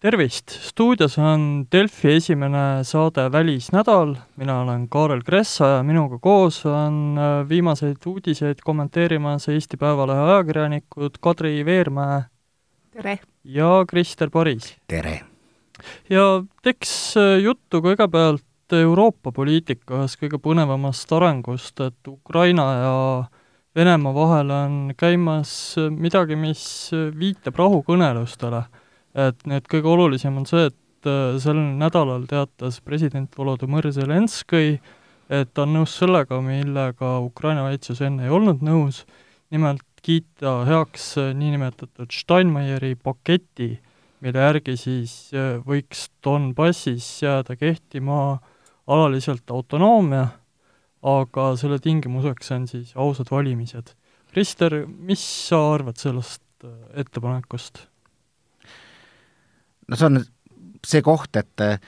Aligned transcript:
tervist, 0.00 0.50
stuudios 0.64 1.18
on 1.20 1.66
Delfi 1.72 2.14
esimene 2.14 2.84
saade 2.88 3.26
Välisnädal, 3.32 4.14
mina 4.40 4.60
olen 4.62 4.86
Kaarel 4.88 5.20
Kressa 5.22 5.66
ja 5.66 5.82
minuga 5.84 6.16
koos 6.18 6.62
on 6.66 7.18
äh, 7.20 7.48
viimaseid 7.48 8.00
uudiseid 8.06 8.62
kommenteerimas 8.64 9.48
Eesti 9.52 9.76
Päevalehe 9.76 10.20
ajakirjanikud 10.20 11.20
Kadri 11.20 11.64
Veermäe 11.64 12.22
tere! 12.96 13.18
ja 13.44 13.84
Krister 13.88 14.30
Paris. 14.30 14.72
tere! 14.88 15.20
ja 16.10 16.24
teeks 16.62 17.16
äh, 17.20 17.36
juttu 17.44 17.84
kõigepealt 17.84 18.72
Euroopa 18.80 19.34
poliitika 19.36 20.00
ühest 20.00 20.16
kõige 20.22 20.40
põnevamast 20.40 21.12
arengust, 21.12 21.80
et 21.84 22.08
Ukraina 22.08 22.70
ja 22.72 22.98
Venemaa 23.76 24.14
vahel 24.14 24.50
on 24.50 24.76
käimas 24.96 25.76
midagi, 25.92 26.40
mis 26.40 26.62
viitab 27.18 27.58
rahukõnelustele 27.60 28.64
et 29.14 29.46
nüüd 29.48 29.66
kõige 29.70 29.90
olulisem 29.90 30.38
on 30.38 30.46
see, 30.48 30.68
et 30.70 31.08
äh, 31.08 31.36
sel 31.42 31.58
nädalal 31.80 32.26
teatas 32.30 32.80
president 32.84 33.34
Volodõmõr 33.36 33.90
Zelenskõi, 33.94 34.78
et 35.30 35.52
ta 35.54 35.64
on 35.66 35.74
nõus 35.78 35.94
sellega, 35.98 36.40
millega 36.42 37.18
Ukraina 37.22 37.64
valitsus 37.66 38.02
enne 38.06 38.26
ei 38.26 38.34
olnud 38.34 38.64
nõus, 38.66 39.04
nimelt 39.54 39.86
kiita 40.04 40.60
heaks 40.68 41.12
äh, 41.20 41.30
niinimetatud 41.36 42.12
Steinmeieri 42.14 42.94
paketi, 42.96 43.72
mille 44.20 44.46
järgi 44.46 44.76
siis 44.78 45.14
äh, 45.34 45.56
võiks 45.66 46.08
Donbassis 46.24 47.08
jääda 47.24 47.56
kehtima 47.58 48.38
alaliselt 48.90 49.50
autonoomia, 49.50 50.26
aga 51.00 51.52
selle 51.56 51.78
tingimuseks 51.80 52.50
on 52.54 52.66
siis 52.68 52.92
ausad 52.98 53.30
valimised. 53.32 53.94
Krister, 54.30 54.84
mis 54.86 55.22
sa 55.48 55.62
arvad 55.74 55.98
sellest 55.98 56.44
ettepanekust? 56.94 57.86
No 59.90 59.98
see 59.98 60.06
on 60.06 60.22
see 60.86 61.02
koht, 61.04 61.36
et 61.36 61.64
äh, 61.64 61.80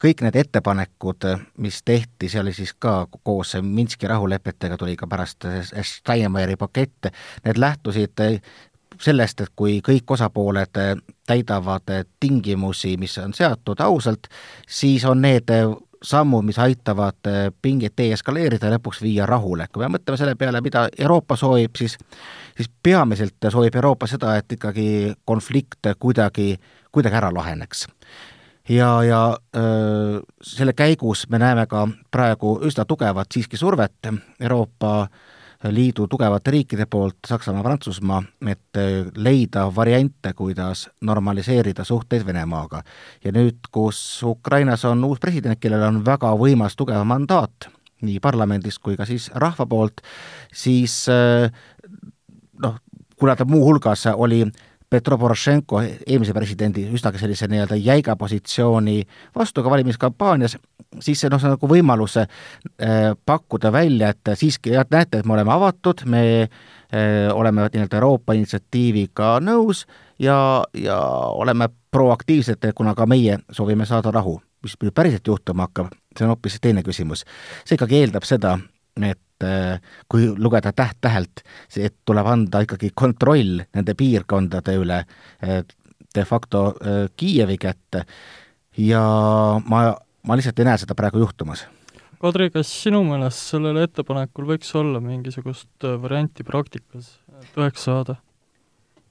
kõik 0.00 0.22
need 0.24 0.36
ettepanekud, 0.36 1.26
mis 1.64 1.80
tehti, 1.84 2.28
see 2.28 2.42
oli 2.42 2.52
siis 2.56 2.74
ka 2.78 3.06
koos 3.22 3.56
Minski 3.62 4.08
rahulepetega, 4.10 4.76
tuli 4.78 4.96
ka 4.96 5.08
pärast 5.10 5.48
Steinmeieri 5.82 6.56
pakett, 6.60 7.10
need 7.46 7.60
lähtusid 7.60 8.24
äh, 8.24 8.38
sellest, 9.00 9.40
et 9.40 9.54
kui 9.56 9.80
kõik 9.84 10.14
osapooled 10.16 10.80
äh, 10.80 10.94
täidavad 11.26 11.90
tingimusi, 12.20 12.96
mis 13.00 13.16
on 13.18 13.34
seatud 13.34 13.80
ausalt, 13.80 14.28
siis 14.68 15.04
on 15.08 15.24
need 15.24 15.50
sammud, 16.04 16.44
mis 16.44 16.58
aitavad 16.60 17.32
pingeid 17.62 17.96
deeskaleerida 17.96 18.68
ja 18.68 18.76
lõpuks 18.76 19.00
viia 19.02 19.26
rahule. 19.26 19.66
kui 19.72 19.82
me 19.82 19.94
mõtleme 19.96 20.20
selle 20.20 20.34
peale, 20.36 20.60
mida 20.60 20.86
Euroopa 20.98 21.36
soovib, 21.36 21.76
siis 21.76 21.98
siis 22.56 22.70
peamiselt 22.82 23.50
soovib 23.50 23.74
Euroopa 23.74 24.06
seda, 24.06 24.36
et 24.36 24.52
ikkagi 24.52 25.14
konflikt 25.24 25.94
kuidagi 25.98 26.54
kuidagi 26.94 27.18
ära 27.18 27.32
laheneks. 27.34 27.86
ja, 28.68 29.02
ja 29.04 29.36
öö, 29.56 30.20
selle 30.42 30.72
käigus 30.72 31.26
me 31.28 31.38
näeme 31.38 31.66
ka 31.66 31.88
praegu 32.10 32.58
üsna 32.64 32.84
tugevat 32.88 33.34
siiski 33.34 33.56
survet 33.56 34.08
Euroopa 34.40 35.08
Liidu 35.70 36.04
tugevate 36.10 36.50
riikide 36.50 36.84
poolt, 36.90 37.16
Saksamaa, 37.26 37.62
Prantsusmaa, 37.64 38.22
et 38.50 38.80
leida 39.16 39.64
variante, 39.76 40.34
kuidas 40.36 40.88
normaliseerida 41.00 41.84
suhteid 41.84 42.26
Venemaaga. 42.26 42.82
ja 43.24 43.32
nüüd, 43.32 43.70
kus 43.72 44.22
Ukrainas 44.22 44.84
on 44.84 45.04
uus 45.04 45.20
president, 45.20 45.60
kellel 45.60 45.82
on 45.88 46.02
väga 46.04 46.34
võimas 46.36 46.76
tugev 46.76 47.04
mandaat, 47.04 47.68
nii 48.02 48.20
parlamendist 48.20 48.82
kui 48.82 48.96
ka 48.96 49.06
siis 49.08 49.30
rahva 49.34 49.66
poolt, 49.66 50.04
siis 50.52 51.06
noh, 52.60 52.76
kuna 53.16 53.36
ta 53.36 53.44
muuhulgas 53.44 54.06
oli 54.16 54.44
Petro 54.94 55.18
Porošenko, 55.18 55.80
eelmise 56.06 56.34
presidendi 56.36 56.84
üsnagi 56.94 57.18
sellise 57.18 57.48
nii-öelda 57.50 57.74
jäiga 57.82 58.14
positsiooni 58.18 59.00
vastu 59.34 59.64
ka 59.64 59.72
valimiskampaanias, 59.72 60.54
siis 61.02 61.24
see 61.24 61.32
noh, 61.32 61.40
see 61.42 61.50
on 61.50 61.56
nagu 61.56 61.70
võimalus 61.70 62.14
äh, 62.22 62.28
pakkuda 63.26 63.72
välja, 63.74 64.12
et 64.14 64.34
siiski 64.38 64.76
jah, 64.76 64.86
näete, 64.94 65.18
et 65.18 65.26
me 65.26 65.34
oleme 65.34 65.50
avatud, 65.54 66.04
me 66.06 66.22
äh, 66.44 67.26
oleme 67.34 67.66
nii-öelda 67.66 67.98
Euroopa 67.98 68.36
initsiatiiviga 68.38 69.34
nõus 69.42 69.82
ja, 70.22 70.38
ja 70.78 71.00
oleme 71.34 71.68
proaktiivsed, 71.94 72.70
kuna 72.78 72.94
ka 72.94 73.08
meie 73.10 73.40
soovime 73.50 73.86
saada 73.90 74.14
rahu. 74.14 74.40
mis 74.64 74.78
nüüd 74.80 74.94
päriselt 74.96 75.26
juhtuma 75.28 75.66
hakkab, 75.66 75.90
see 76.16 76.24
on 76.24 76.30
hoopis 76.32 76.54
teine 76.56 76.80
küsimus. 76.86 77.26
see 77.66 77.74
ikkagi 77.76 77.98
eeldab 78.00 78.24
seda, 78.24 78.54
et 79.02 79.20
äh, 79.42 79.80
kui 80.08 80.28
lugeda 80.38 80.72
täht-tähelt, 80.72 81.42
see, 81.68 81.88
et 81.88 81.96
tuleb 82.06 82.28
anda 82.30 82.62
ikkagi 82.64 82.92
kontroll 82.94 83.64
nende 83.74 83.94
piirkondade 83.98 84.76
üle 84.78 85.04
de 86.14 86.24
facto 86.24 86.66
äh, 86.78 87.06
Kiievi 87.16 87.56
kätte 87.58 88.04
ja 88.78 89.04
ma, 89.66 89.86
ma 90.26 90.36
lihtsalt 90.36 90.60
ei 90.60 90.68
näe 90.68 90.82
seda 90.82 90.96
praegu 90.98 91.22
juhtumas. 91.22 91.66
Kadri, 92.24 92.48
kas 92.54 92.70
sinu 92.84 93.02
meelest 93.04 93.50
sellel 93.50 93.82
ettepanekul 93.82 94.46
võiks 94.54 94.70
olla 94.78 95.02
mingisugust 95.04 95.86
äh, 95.86 95.98
varianti 96.00 96.46
praktikas 96.46 97.18
tõeks 97.56 97.90
saada? 97.90 98.20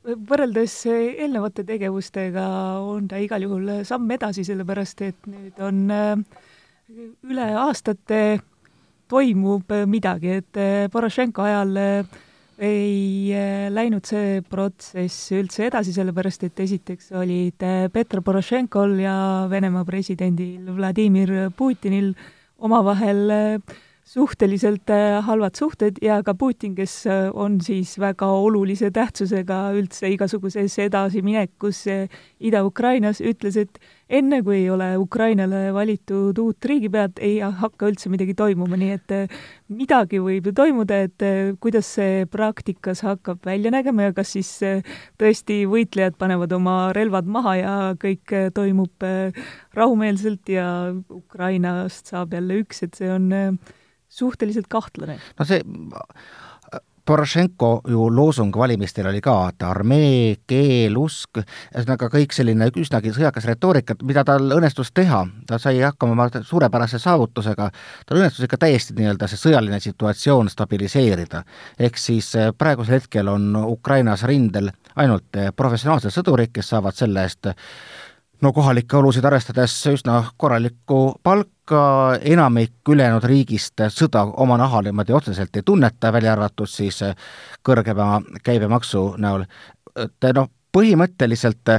võrreldes 0.03 0.73
eelnevate 0.91 1.63
tegevustega 1.63 2.43
on 2.83 3.05
ta 3.07 3.21
igal 3.23 3.45
juhul 3.45 3.69
samm 3.87 4.09
edasi, 4.11 4.43
sellepärast 4.43 5.03
et 5.05 5.29
nüüd 5.31 5.61
on 5.63 5.85
üle 7.23 7.45
aastate 7.61 8.17
toimub 9.13 9.71
äh, 9.71 9.85
midagi, 9.85 10.39
et 10.39 10.57
äh, 10.57 10.89
Porošenko 10.91 11.45
ajal 11.45 11.77
äh, 11.77 12.21
ei 12.63 13.33
läinud 13.73 14.05
see 14.07 14.41
protsess 14.45 15.31
üldse 15.35 15.65
edasi, 15.67 15.91
sellepärast 15.95 16.45
et 16.47 16.59
esiteks 16.63 17.09
olid 17.17 17.65
Petro 17.91 18.21
Porošenkol 18.23 18.93
ja 19.01 19.15
Venemaa 19.49 19.81
presidendil 19.87 20.69
Vladimir 20.77 21.49
Putinil 21.57 22.11
omavahel 22.63 23.57
suhteliselt 24.13 24.89
äh, 24.93 25.23
halvad 25.25 25.55
suhted 25.57 25.97
ja 26.01 26.19
ka 26.23 26.35
Putin, 26.37 26.75
kes 26.77 27.07
äh, 27.07 27.31
on 27.33 27.57
siis 27.61 27.95
väga 27.99 28.27
olulise 28.29 28.91
tähtsusega 28.93 29.71
üldse 29.73 30.11
igasuguses 30.13 30.75
edasiminekus 30.85 31.79
äh, 31.89 32.19
Ida-Ukrainas, 32.37 33.23
ütles, 33.25 33.57
et 33.57 33.81
enne, 34.13 34.43
kui 34.45 34.59
ei 34.59 34.69
ole 34.69 34.91
Ukrainale 35.01 35.63
valitud 35.73 36.37
uut 36.37 36.69
riigipead, 36.69 37.17
ei 37.25 37.39
hakka 37.41 37.89
üldse 37.89 38.13
midagi 38.13 38.37
toimuma, 38.37 38.77
nii 38.77 38.93
et 38.93 39.13
midagi 39.73 40.21
võib 40.21 40.51
ju 40.51 40.53
toimuda, 40.61 40.99
et 41.07 41.25
kuidas 41.63 41.89
see 41.97 42.27
praktikas 42.29 43.01
hakkab 43.01 43.41
välja 43.49 43.73
nägema 43.73 44.11
ja 44.11 44.13
kas 44.13 44.35
siis 44.35 44.51
tõesti 45.17 45.63
võitlejad 45.71 46.19
panevad 46.21 46.53
oma 46.53 46.91
relvad 46.93 47.25
maha 47.25 47.55
ja 47.57 47.77
kõik 47.97 48.35
toimub 48.53 49.07
rahumeelselt 49.73 50.53
ja 50.53 50.67
Ukrainast 51.09 52.13
saab 52.13 52.37
jälle 52.37 52.61
üks, 52.61 52.83
et 52.85 52.99
see 52.99 53.09
on 53.09 53.31
suhteliselt 54.13 54.69
kahtlane. 54.71 55.19
no 55.39 55.45
see 55.45 55.61
Porošenko 57.05 57.81
ju 57.87 58.15
loosung 58.15 58.55
valimistel 58.55 59.07
oli 59.07 59.19
ka, 59.21 59.33
et 59.51 59.63
armee, 59.67 60.35
keel, 60.47 60.95
usk, 60.95 61.41
ühesõnaga 61.75 62.07
kõik 62.13 62.31
selline 62.31 62.69
üsnagi 62.79 63.11
sõjakas 63.11 63.47
retoorika, 63.49 63.97
mida 64.07 64.23
tal 64.23 64.47
õnnestus 64.55 64.93
teha, 64.95 65.19
ta 65.49 65.59
sai 65.59 65.81
hakkama 65.83 66.29
suurepärase 66.47 67.01
saavutusega, 67.03 67.67
tal 68.07 68.21
õnnestus 68.21 68.47
ikka 68.47 68.61
täiesti 68.61 68.95
nii-öelda 68.95 69.27
see 69.27 69.41
sõjaline 69.41 69.81
situatsioon 69.83 70.47
stabiliseerida. 70.53 71.43
ehk 71.79 71.99
siis 71.99 72.35
eh, 72.35 72.53
praegusel 72.57 73.01
hetkel 73.01 73.27
on 73.27 73.51
Ukrainas 73.65 74.23
rindel 74.23 74.71
ainult 74.95 75.35
eh, 75.35 75.51
professionaalsed 75.51 76.15
sõdurid, 76.15 76.55
kes 76.55 76.71
saavad 76.71 76.95
selle 76.95 77.27
eest 77.27 77.51
no 78.43 78.51
kohalikke 78.53 78.97
olusid 78.99 79.25
arvestades 79.25 79.75
üsna 79.93 80.19
korralikku 80.37 80.99
palka, 81.23 81.83
enamik 82.19 82.91
ülejäänud 82.91 83.23
riigist 83.29 83.85
sõda 83.95 84.25
oma 84.43 84.57
nahal 84.59 84.87
niimoodi 84.87 85.15
otseselt 85.15 85.55
ei 85.55 85.65
tunneta, 85.65 86.11
välja 86.13 86.33
arvatud 86.35 86.69
siis 86.69 86.99
kõrgema 87.63 88.19
käibemaksu 88.43 89.13
näol. 89.23 89.45
et 89.95 90.29
noh, 90.35 90.49
põhimõtteliselt 90.73 91.75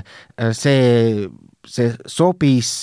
see, 0.53 1.29
see 1.67 1.91
sobis, 2.07 2.77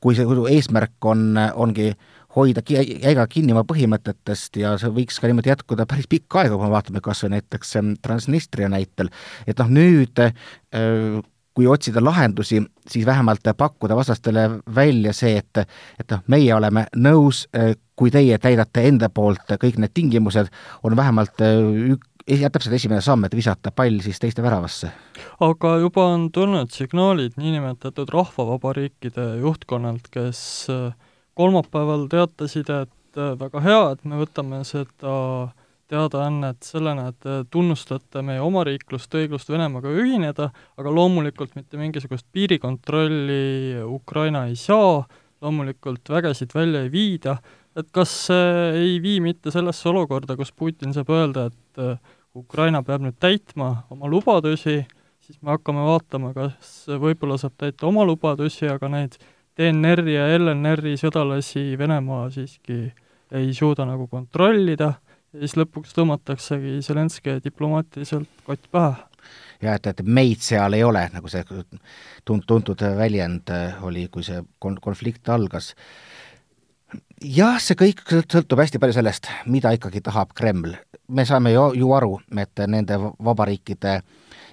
kui 0.00 0.16
see 0.16 0.38
eesmärk 0.54 1.04
on, 1.04 1.34
ongi 1.54 1.92
hoida 2.36 2.62
jäiga 2.70 3.26
kinni 3.26 3.52
oma 3.52 3.64
põhimõtetest 3.68 4.60
ja 4.60 4.76
see 4.78 4.92
võiks 4.94 5.18
ka 5.20 5.28
niimoodi 5.28 5.50
jätkuda 5.50 5.88
päris 5.90 6.08
pikka 6.08 6.44
aega, 6.44 6.56
kui 6.56 6.64
me 6.64 6.76
vaatame 6.76 7.02
kas 7.04 7.24
või 7.24 7.34
näiteks 7.36 7.74
Transnistria 8.04 8.70
näitel, 8.72 9.10
et 9.46 9.58
noh, 9.58 9.74
nüüd 9.80 10.22
kui 11.58 11.66
otsida 11.66 11.98
lahendusi, 12.04 12.60
siis 12.86 13.06
vähemalt 13.06 13.48
pakkuda 13.58 13.96
vastastele 13.98 14.44
välja 14.74 15.10
see, 15.12 15.40
et 15.40 15.64
et 15.98 16.12
noh, 16.12 16.20
meie 16.30 16.52
oleme 16.54 16.84
nõus, 16.94 17.48
kui 17.98 18.12
teie 18.14 18.38
täidate 18.38 18.84
enda 18.86 19.08
poolt 19.10 19.56
kõik 19.58 19.80
need 19.82 19.90
tingimused, 19.96 20.52
on 20.86 20.94
vähemalt 20.96 21.42
ük-, 21.42 22.06
täpselt 22.28 22.76
esimene 22.78 23.00
samm, 23.02 23.26
et 23.26 23.34
visata 23.34 23.72
pall 23.74 23.98
siis 24.04 24.22
teiste 24.22 24.44
väravasse. 24.44 24.92
aga 25.40 25.74
juba 25.82 26.06
on 26.14 26.30
tulnud 26.30 26.70
signaalid 26.70 27.34
niinimetatud 27.40 28.14
rahvavabariikide 28.14 29.40
juhtkonnalt, 29.42 30.06
kes 30.14 30.40
kolmapäeval 31.34 32.06
teatasid, 32.12 32.70
et 32.70 33.22
väga 33.42 33.66
hea, 33.66 33.82
et 33.96 34.04
me 34.04 34.22
võtame 34.22 34.62
seda 34.68 35.16
teadaannet 35.88 36.66
sellena, 36.66 37.08
et 37.12 37.28
tunnustate 37.52 38.22
meie 38.24 38.42
omariiklust, 38.44 39.14
õiglust 39.18 39.48
Venemaaga 39.52 39.92
ühineda, 39.92 40.50
aga 40.78 40.92
loomulikult 40.92 41.56
mitte 41.56 41.80
mingisugust 41.80 42.26
piirikontrolli 42.32 43.80
Ukraina 43.86 44.46
ei 44.50 44.56
saa, 44.60 45.00
loomulikult 45.40 46.10
vägesid 46.12 46.52
välja 46.54 46.84
ei 46.84 46.92
viida, 46.92 47.38
et 47.78 47.88
kas 47.94 48.12
see 48.28 48.68
ei 48.74 49.00
vii 49.02 49.22
mitte 49.24 49.52
sellesse 49.54 49.88
olukorda, 49.88 50.36
kus 50.36 50.52
Putin 50.52 50.92
saab 50.96 51.12
öelda, 51.14 51.48
et 51.48 51.82
äh, 51.82 51.96
Ukraina 52.36 52.82
peab 52.86 53.02
nüüd 53.06 53.16
täitma 53.22 53.70
oma 53.90 54.10
lubadusi, 54.10 54.82
siis 55.24 55.40
me 55.42 55.54
hakkame 55.54 55.86
vaatama, 55.88 56.34
kas 56.36 56.86
võib-olla 57.00 57.38
saab 57.40 57.56
täita 57.60 57.88
oma 57.88 58.04
lubadusi, 58.08 58.68
aga 58.68 58.90
neid 58.92 59.18
DNR-i 59.58 60.14
ja 60.14 60.28
LNR-i 60.36 60.98
sõdalasi 61.00 61.72
Venemaa 61.78 62.28
siiski 62.34 62.82
ei 63.34 63.52
suuda 63.54 63.84
nagu 63.88 64.06
kontrollida 64.08 64.92
ja 65.32 65.44
siis 65.44 65.56
lõpuks 65.58 65.94
tõmmataksegi 65.96 66.78
Zelenskõi 66.84 67.38
diplomaatiliselt 67.44 68.44
kott 68.46 68.68
pähe. 68.72 68.96
ja 69.62 69.74
et, 69.74 69.86
et 69.86 70.02
meid 70.02 70.40
seal 70.44 70.76
ei 70.76 70.84
ole, 70.84 71.04
nagu 71.12 71.28
see 71.28 71.44
tunt-, 71.48 72.46
tuntud 72.46 72.84
väljend 72.96 73.52
oli, 73.84 74.08
kui 74.12 74.24
see 74.24 74.40
kon-, 74.58 74.80
konflikt 74.80 75.28
algas. 75.28 75.74
jah, 77.22 77.58
see 77.60 77.76
kõik 77.76 78.04
sõltub 78.24 78.62
hästi 78.62 78.80
palju 78.80 78.96
sellest, 78.96 79.28
mida 79.46 79.74
ikkagi 79.76 80.00
tahab 80.00 80.32
Kreml. 80.34 80.76
me 81.08 81.26
saame 81.28 81.52
ju, 81.52 81.72
ju 81.74 81.92
aru, 81.92 82.20
et 82.36 82.64
nende 82.66 82.98
vabariikide 83.00 84.00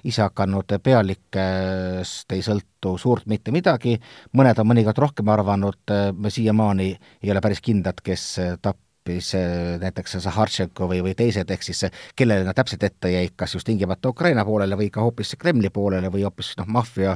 isehakanud 0.05 0.75
pealikest 0.83 2.31
ei 2.35 2.43
sõltu 2.45 2.97
suurt 3.01 3.25
mitte 3.25 3.51
midagi, 3.51 3.95
mõned 4.37 4.59
on 4.61 4.67
mõnikord 4.69 4.99
rohkem 5.01 5.29
arvanud, 5.33 5.93
me 6.13 6.29
siiamaani 6.29 6.89
ei 7.23 7.31
ole 7.31 7.41
päris 7.41 7.63
kindlad, 7.65 8.03
kes 8.05 8.27
tap-, 8.61 8.84
hoopis 9.05 9.35
äh, 9.35 9.79
näiteks 9.79 10.17
Zahartšenko 10.17 10.87
või, 10.89 11.01
või 11.03 11.13
teised, 11.15 11.49
ehk 11.51 11.63
siis 11.63 11.85
kellele 12.15 12.43
nad 12.43 12.55
täpselt 12.57 12.83
ette 12.83 13.11
jäid, 13.11 13.35
kas 13.37 13.53
just 13.53 13.67
tingimata 13.67 14.09
Ukraina 14.09 14.45
poolele 14.45 14.75
või 14.75 14.89
ka 14.89 15.01
hoopis 15.01 15.35
Kremli 15.37 15.69
poolele 15.69 16.09
või 16.09 16.23
hoopis 16.25 16.55
noh, 16.57 16.65
maffia 16.65 17.15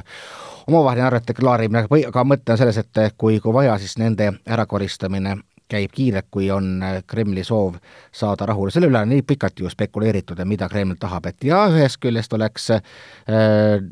omavaheline 0.68 1.06
arvete 1.06 1.34
klaarimine, 1.34 1.88
aga 2.06 2.24
mõte 2.24 2.52
on 2.52 2.58
selles, 2.58 2.78
et 2.78 3.00
kui, 3.18 3.40
kui 3.40 3.52
vaja, 3.52 3.74
siis 3.78 3.98
nende 3.98 4.30
ärakoristamine 4.46 5.36
käib 5.70 5.90
kiirelt, 5.94 6.28
kui 6.30 6.50
on 6.50 6.78
Kremli 7.06 7.42
soov 7.44 7.80
saada 8.12 8.46
rahule, 8.46 8.70
selle 8.70 8.86
üle 8.90 9.02
on 9.02 9.10
nii 9.10 9.26
pikalt 9.26 9.58
ju 9.58 9.70
spekuleeritud, 9.70 10.38
mida 10.46 10.68
Kreml 10.68 10.94
tahab, 10.98 11.26
et 11.26 11.42
jaa, 11.44 11.66
ühest 11.74 11.98
küljest 12.02 12.32
oleks 12.38 12.70
äh, 12.70 13.82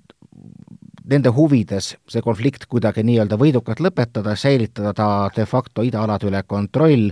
nende 1.09 1.33
huvides 1.33 1.95
see 2.09 2.23
konflikt 2.25 2.67
kuidagi 2.69 3.03
nii-öelda 3.07 3.39
võidukalt 3.41 3.81
lõpetada, 3.85 4.35
säilitada 4.37 4.93
ta 4.97 5.09
de 5.37 5.47
facto 5.49 5.85
idaalade 5.87 6.29
üle 6.29 6.43
kontroll, 6.47 7.09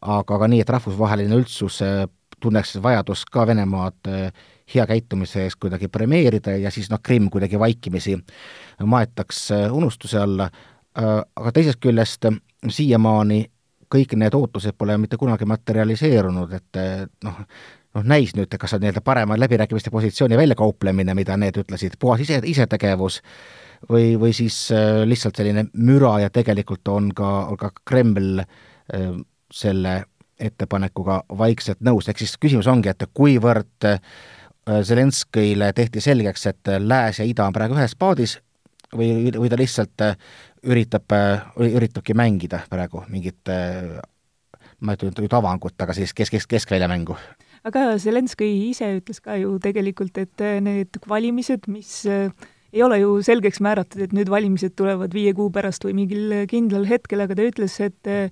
aga 0.00 0.38
ka 0.38 0.48
nii, 0.50 0.62
et 0.62 0.72
rahvusvaheline 0.76 1.36
üldsus 1.40 1.80
äh, 1.86 2.04
tunneks 2.40 2.76
vajadust 2.82 3.30
ka 3.32 3.46
Venemaad 3.50 4.10
äh, 4.10 4.50
hea 4.70 4.86
käitumise 4.86 5.44
eest 5.46 5.58
kuidagi 5.60 5.90
premeerida 5.90 6.54
ja 6.56 6.70
siis 6.70 6.90
noh, 6.92 7.02
Krimm 7.02 7.30
kuidagi 7.30 7.58
vaikimisi 7.58 8.16
maetaks 8.84 9.48
äh, 9.56 9.66
unustuse 9.72 10.20
alla, 10.20 10.50
aga 11.00 11.52
teisest 11.54 11.78
küljest 11.78 12.26
siiamaani 12.66 13.44
kõik 13.90 14.16
need 14.18 14.34
ootused 14.34 14.74
pole 14.78 14.96
mitte 14.98 15.16
kunagi 15.18 15.46
materialiseerunud, 15.46 16.52
et 16.54 16.78
noh, 17.24 17.36
noh, 17.94 18.04
näis 18.06 18.34
nüüd, 18.38 18.52
kas 18.60 18.74
on 18.76 18.84
nii-öelda 18.84 19.02
parema 19.04 19.38
läbirääkimiste 19.38 19.90
positsiooni 19.90 20.38
väljakauplemine, 20.38 21.14
mida 21.18 21.36
need 21.40 21.58
ütlesid, 21.62 21.96
puhas 21.98 22.22
ise, 22.24 22.40
isetegevus, 22.46 23.20
või, 23.90 24.14
või 24.20 24.34
siis 24.36 24.68
äh, 24.74 25.02
lihtsalt 25.08 25.40
selline 25.40 25.66
müra 25.74 26.18
ja 26.24 26.30
tegelikult 26.30 26.88
on 26.88 27.10
ka, 27.16 27.30
on 27.52 27.60
ka 27.60 27.72
Kreml 27.84 28.42
äh, 28.42 29.08
selle 29.52 30.02
ettepanekuga 30.40 31.22
vaikselt 31.38 31.82
nõus, 31.84 32.08
ehk 32.08 32.22
siis 32.22 32.36
küsimus 32.40 32.68
ongi, 32.70 32.92
et 32.92 33.08
kuivõrd 33.14 33.88
äh, 33.88 33.98
Zelenskõile 34.86 35.72
tehti 35.74 36.02
selgeks, 36.04 36.44
et 36.46 36.68
lääs 36.78 37.18
ja 37.18 37.24
ida 37.26 37.46
on 37.48 37.54
praegu 37.56 37.74
ühes 37.74 37.96
paadis 37.98 38.36
või, 38.94 39.32
või 39.34 39.48
ta 39.50 39.56
lihtsalt 39.58 40.04
üritab, 40.62 41.10
üritabki 41.58 42.14
mängida 42.14 42.60
praegu 42.70 43.02
mingit 43.10 43.50
ma 43.50 44.94
ei 44.94 45.00
ütle 45.00 45.24
nüüd 45.24 45.34
avangut, 45.34 45.74
aga 45.80 45.96
siis 45.96 46.12
kesk, 46.14 46.36
kesk, 46.36 46.52
keskväljamängu 46.52 47.16
aga 47.68 47.96
Zelenskõi 48.00 48.70
ise 48.70 48.88
ütles 48.98 49.20
ka 49.24 49.36
ju 49.40 49.56
tegelikult, 49.62 50.16
et 50.20 50.44
äh, 50.44 50.60
need 50.64 51.00
valimised, 51.10 51.68
mis 51.72 52.04
äh, 52.08 52.30
ei 52.72 52.84
ole 52.86 53.00
ju 53.02 53.18
selgeks 53.26 53.60
määratud, 53.64 54.00
et 54.04 54.14
nüüd 54.16 54.30
valimised 54.30 54.76
tulevad 54.78 55.14
viie 55.14 55.34
kuu 55.36 55.50
pärast 55.52 55.84
või 55.84 55.96
mingil 56.02 56.34
kindlal 56.50 56.86
hetkel, 56.88 57.24
aga 57.24 57.36
ta 57.36 57.48
ütles, 57.50 57.76
et 57.84 58.10
äh, 58.10 58.30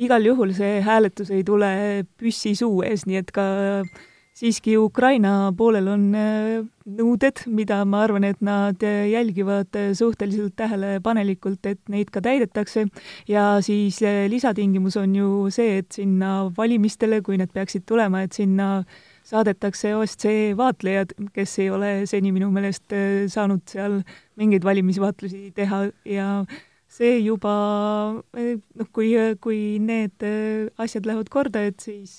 igal 0.00 0.24
juhul 0.24 0.54
see 0.56 0.80
hääletus 0.84 1.32
ei 1.34 1.44
tule 1.44 1.72
püssi 2.20 2.54
suu 2.58 2.82
ees, 2.86 3.04
nii 3.08 3.20
et 3.20 3.32
ka 3.34 3.46
äh, 3.82 4.02
siiski 4.36 4.76
Ukraina 4.80 5.52
poolel 5.56 5.88
on 5.92 6.06
äh, 6.16 6.62
nõuded, 6.88 7.44
mida 7.52 7.82
ma 7.88 8.02
arvan, 8.06 8.24
et 8.26 8.40
nad 8.44 8.80
äh, 8.86 9.04
jälgivad 9.12 9.76
äh, 9.76 9.92
suhteliselt 9.96 10.56
tähelepanelikult, 10.56 11.66
et 11.68 11.80
neid 11.92 12.10
ka 12.12 12.22
täidetakse. 12.24 12.86
Ja 13.28 13.60
siis 13.64 14.00
lisatingimus 14.32 14.96
on 15.00 15.16
ju 15.16 15.30
see, 15.52 15.78
et 15.82 15.92
sinna 15.92 16.48
valimistele, 16.56 17.20
kui 17.22 17.38
need 17.40 17.52
peaksid 17.52 17.86
tulema, 17.88 18.24
et 18.24 18.32
sinna 18.36 18.82
saadetakse 19.28 19.92
OSCE 19.94 20.56
vaatlejad, 20.58 21.14
kes 21.36 21.58
ei 21.62 21.70
ole 21.70 21.92
seni 22.10 22.32
minu 22.34 22.50
meelest 22.50 22.90
saanud 23.30 23.62
seal 23.70 24.00
mingeid 24.40 24.64
valimisvaatlusi 24.66 25.52
teha. 25.54 25.84
Ja 26.08 26.28
see 26.90 27.20
juba 27.22 27.52
noh, 28.18 28.88
kui, 28.96 29.12
kui 29.44 29.62
need 29.78 30.26
asjad 30.82 31.06
lähevad 31.06 31.30
korda, 31.32 31.62
et 31.70 31.84
siis 31.84 32.18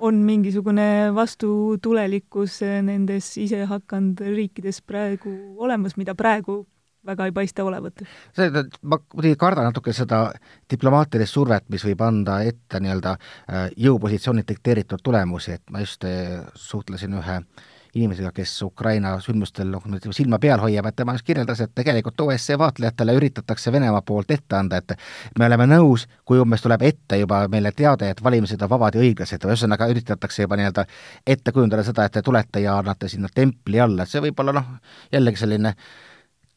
on 0.00 0.14
mingisugune 0.14 1.14
vastutulelikkus 1.14 2.60
nendes 2.82 3.36
isehakanud 3.38 4.20
riikides 4.20 4.82
praegu 4.82 5.32
olemas, 5.64 5.96
mida 5.96 6.14
praegu 6.14 6.66
väga 7.06 7.28
ei 7.28 7.32
paista 7.32 7.64
olevat. 7.64 8.02
see, 8.36 8.50
ma 8.82 8.98
muidugi 9.14 9.36
kardan 9.40 9.70
natuke 9.70 9.92
seda 9.96 10.32
diplomaatilist 10.70 11.34
survet, 11.34 11.68
mis 11.72 11.84
võib 11.86 12.02
anda 12.04 12.40
ette 12.46 12.80
nii-öelda 12.82 13.16
äh, 13.16 13.66
jõupositsioonilt 13.76 14.48
dikteeritud 14.48 15.02
tulemusi, 15.02 15.56
et 15.58 15.70
ma 15.70 15.82
just 15.84 16.04
äh, 16.04 16.42
suhtlesin 16.54 17.16
ühe 17.18 17.40
äh, 17.40 17.68
inimesega, 17.98 18.30
kes 18.34 18.52
Ukraina 18.62 19.14
sündmustel 19.22 19.70
noh, 19.72 19.84
silma 20.14 20.38
peal 20.42 20.60
hoiab, 20.62 20.88
et 20.88 20.96
tema 20.96 21.14
just 21.16 21.26
kirjeldas, 21.26 21.60
et 21.64 21.74
tegelikult 21.74 22.20
OSCE 22.26 22.58
vaatlejatele 22.58 23.14
üritatakse 23.18 23.72
Venemaa 23.74 24.02
poolt 24.06 24.30
ette 24.34 24.56
anda, 24.56 24.80
et 24.80 24.94
me 25.38 25.46
oleme 25.46 25.68
nõus, 25.70 26.06
kui 26.24 26.40
umbes 26.40 26.64
tuleb 26.64 26.84
ette 26.88 27.20
juba 27.20 27.44
meile 27.52 27.72
teade, 27.76 28.10
et 28.10 28.24
valimised 28.24 28.62
on 28.62 28.72
vabad 28.72 28.98
ja 28.98 29.04
õiglased, 29.04 29.46
ühesõnaga 29.50 29.88
üritatakse 29.92 30.46
juba 30.46 30.58
nii-öelda 30.60 30.84
ette 31.26 31.52
kujundada 31.52 31.86
seda, 31.86 32.08
et 32.08 32.18
te 32.18 32.22
tulete 32.24 32.62
ja 32.64 32.78
annate 32.78 33.08
sinna 33.08 33.30
templi 33.34 33.80
alla, 33.80 34.04
et 34.04 34.12
see 34.12 34.22
võib 34.24 34.44
olla 34.44 34.58
noh, 34.60 34.76
jällegi 35.12 35.42
selline 35.44 35.74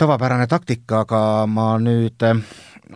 tavapärane 0.02 0.48
taktika, 0.50 1.04
aga 1.06 1.22
ma 1.48 1.74
nüüd 1.82 2.24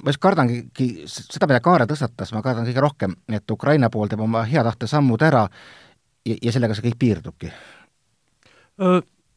ma 0.02 0.12
just 0.12 0.22
kardangi 0.24 0.60
seda, 1.08 1.48
mida 1.48 1.62
Kaare 1.64 1.88
tõstatas, 1.90 2.34
ma 2.36 2.44
kardan 2.46 2.68
kõige 2.68 2.84
rohkem, 2.84 3.16
et 3.32 3.52
Ukraina 3.52 3.90
pool 3.94 4.12
teeb 4.12 4.24
oma 4.26 4.44
hea 4.50 4.64
tahte 4.66 4.90
sammud 4.92 5.22
ära 5.24 5.46
ja, 6.26 6.36
ja 6.42 6.54
sellega 6.56 6.76
see 6.76 6.90
kõik 6.90 7.00
piirdubki 7.00 7.52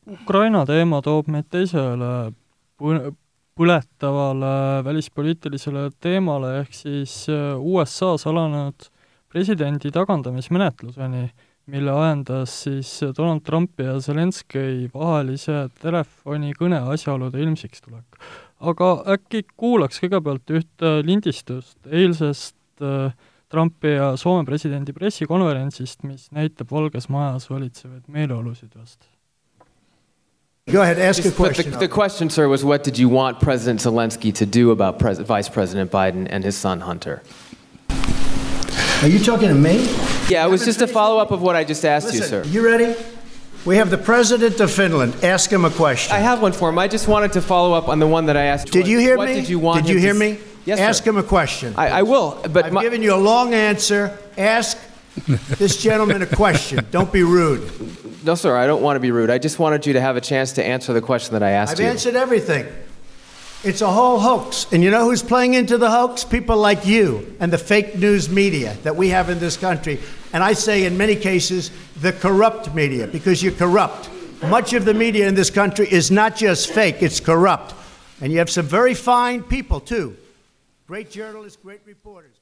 Ukraina 0.08 0.64
teema 0.66 0.98
toob 1.04 1.28
meid 1.30 1.46
teisele 1.52 2.32
põletavale 3.58 4.54
välispoliitilisele 4.86 5.88
teemale, 6.02 6.54
ehk 6.62 6.74
siis 6.74 7.26
USA-s 7.28 8.26
alanud 8.30 8.88
presidendi 9.28 9.92
tagandamismenetluseni, 9.94 11.26
mille 11.68 11.92
ajendas 11.92 12.54
siis 12.64 12.92
Donald 13.16 13.44
Trumpi 13.44 13.84
ja 13.84 13.98
Zelenskõi 14.00 14.88
vahelise 14.94 15.66
telefonikõne 15.82 16.80
asjaolude 16.94 17.42
ilmsiks 17.42 17.84
tulek. 17.84 18.18
aga 18.58 18.86
äkki 19.14 19.44
kuulaks 19.56 20.00
kõigepealt 20.02 20.50
ühte 20.50 20.94
lindistust 21.06 21.78
eilsest 21.86 22.56
Trumpi 23.48 23.92
ja 23.94 24.16
Soome 24.16 24.44
presidendi 24.44 24.92
pressikonverentsist, 24.92 26.02
mis 26.02 26.26
näitab 26.32 26.72
Valges 26.72 27.08
Majas 27.08 27.50
valitsevaid 27.50 28.08
meeleolusid 28.08 28.74
vast 28.74 29.08
Go 30.70 30.82
ahead, 30.82 30.98
ask 30.98 31.24
a 31.24 31.30
question. 31.30 31.70
The, 31.70 31.78
the, 31.78 31.88
question, 31.88 32.28
sir, 32.28 32.46
was 32.46 32.62
what 32.62 32.84
did 32.84 32.98
you 32.98 33.08
want 33.08 33.40
President 33.40 33.80
Zelensky 33.80 34.34
to 34.34 34.44
do 34.44 34.70
about 34.70 34.98
Pres- 34.98 35.18
Vice 35.18 35.48
President 35.48 35.90
Biden 35.90 36.26
and 36.28 36.44
his 36.44 36.56
son 36.56 36.80
Hunter? 36.80 37.22
Are 39.00 39.08
you 39.08 39.18
talking 39.18 39.48
to 39.48 39.54
me? 39.54 39.86
Yeah, 40.28 40.46
it 40.46 40.50
was 40.50 40.64
just 40.64 40.82
a 40.82 40.86
follow 40.86 41.18
up 41.18 41.30
of 41.30 41.40
what 41.40 41.56
I 41.56 41.64
just 41.64 41.84
asked 41.84 42.08
Listen, 42.08 42.20
you, 42.20 42.28
sir. 42.28 42.44
You 42.44 42.64
ready? 42.64 42.94
We 43.64 43.76
have 43.76 43.90
the 43.90 43.98
President 43.98 44.60
of 44.60 44.70
Finland. 44.70 45.24
Ask 45.24 45.50
him 45.50 45.64
a 45.64 45.70
question. 45.70 46.14
I 46.14 46.18
have 46.18 46.42
one 46.42 46.52
for 46.52 46.68
him. 46.68 46.78
I 46.78 46.86
just 46.86 47.08
wanted 47.08 47.32
to 47.32 47.40
follow 47.40 47.72
up 47.74 47.88
on 47.88 47.98
the 47.98 48.06
one 48.06 48.26
that 48.26 48.36
I 48.36 48.44
asked. 48.44 48.70
Did 48.70 48.86
you 48.86 48.98
hear 48.98 49.16
what 49.16 49.28
me? 49.28 49.34
Did 49.36 49.48
you 49.48 49.58
want? 49.58 49.86
Did 49.86 49.94
you 49.94 49.98
hear 50.00 50.14
me? 50.14 50.38
Yes, 50.64 50.80
Ask 50.80 51.04
sir. 51.04 51.10
him 51.10 51.16
a 51.16 51.22
question. 51.22 51.74
I, 51.78 51.88
I 51.88 52.02
will, 52.02 52.40
but 52.50 52.66
I've 52.66 52.72
my, 52.72 52.82
given 52.82 53.02
you 53.02 53.14
a 53.14 53.16
long 53.16 53.54
answer. 53.54 54.18
Ask 54.36 54.76
this 55.26 55.82
gentleman 55.82 56.22
a 56.22 56.26
question. 56.26 56.86
Don't 56.90 57.12
be 57.12 57.22
rude. 57.22 58.24
no, 58.24 58.34
sir. 58.34 58.56
I 58.56 58.66
don't 58.66 58.82
want 58.82 58.96
to 58.96 59.00
be 59.00 59.10
rude. 59.10 59.30
I 59.30 59.38
just 59.38 59.58
wanted 59.58 59.86
you 59.86 59.92
to 59.94 60.00
have 60.00 60.16
a 60.16 60.20
chance 60.20 60.52
to 60.54 60.64
answer 60.64 60.92
the 60.92 61.00
question 61.00 61.34
that 61.34 61.42
I 61.42 61.50
asked 61.50 61.78
you. 61.78 61.84
I've 61.84 61.92
answered 61.92 62.16
everything. 62.16 62.66
It's 63.64 63.80
a 63.80 63.90
whole 63.90 64.20
hoax. 64.20 64.66
And 64.70 64.84
you 64.84 64.90
know 64.90 65.04
who's 65.04 65.22
playing 65.22 65.54
into 65.54 65.78
the 65.78 65.90
hoax? 65.90 66.22
People 66.22 66.56
like 66.56 66.86
you 66.86 67.36
and 67.40 67.52
the 67.52 67.58
fake 67.58 67.96
news 67.96 68.28
media 68.30 68.76
that 68.84 68.94
we 68.94 69.08
have 69.08 69.30
in 69.30 69.40
this 69.40 69.56
country. 69.56 69.98
And 70.32 70.44
I 70.44 70.52
say, 70.52 70.84
in 70.84 70.96
many 70.96 71.16
cases, 71.16 71.72
the 72.00 72.12
corrupt 72.12 72.72
media, 72.74 73.08
because 73.08 73.42
you're 73.42 73.52
corrupt. 73.52 74.10
Much 74.42 74.74
of 74.74 74.84
the 74.84 74.94
media 74.94 75.26
in 75.26 75.34
this 75.34 75.50
country 75.50 75.90
is 75.90 76.12
not 76.12 76.36
just 76.36 76.70
fake, 76.70 77.02
it's 77.02 77.18
corrupt. 77.18 77.74
And 78.20 78.30
you 78.32 78.38
have 78.38 78.50
some 78.50 78.66
very 78.66 78.94
fine 78.94 79.42
people, 79.42 79.80
too. 79.80 80.16
Great 80.86 81.10
journalists, 81.10 81.58
great 81.60 81.80
reporters. 81.84 82.36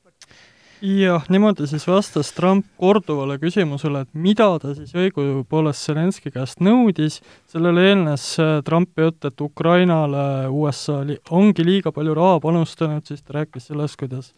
Jah, 0.84 1.24
niimoodi 1.32 1.64
siis 1.70 1.86
vastas 1.88 2.34
Trump 2.36 2.66
korduvale 2.76 3.38
küsimusele, 3.40 4.02
et 4.04 4.10
mida 4.12 4.48
ta 4.60 4.74
siis 4.76 4.90
õigupoolest 4.92 5.88
Zelenskõi 5.88 6.34
käest 6.34 6.60
nõudis, 6.60 7.22
sellele 7.48 7.86
eelnes 7.90 8.26
äh, 8.42 8.58
Trumpi 8.66 9.06
jutt, 9.06 9.24
et 9.24 9.40
Ukrainale 9.40 10.50
USA 10.52 10.98
li-, 11.08 11.16
ongi 11.32 11.64
liiga 11.64 11.94
palju 11.96 12.18
raha 12.18 12.42
panustanud, 12.44 13.08
siis 13.08 13.24
ta 13.24 13.38
rääkis 13.38 13.70
sellest, 13.70 13.96
kuidas 14.02 14.34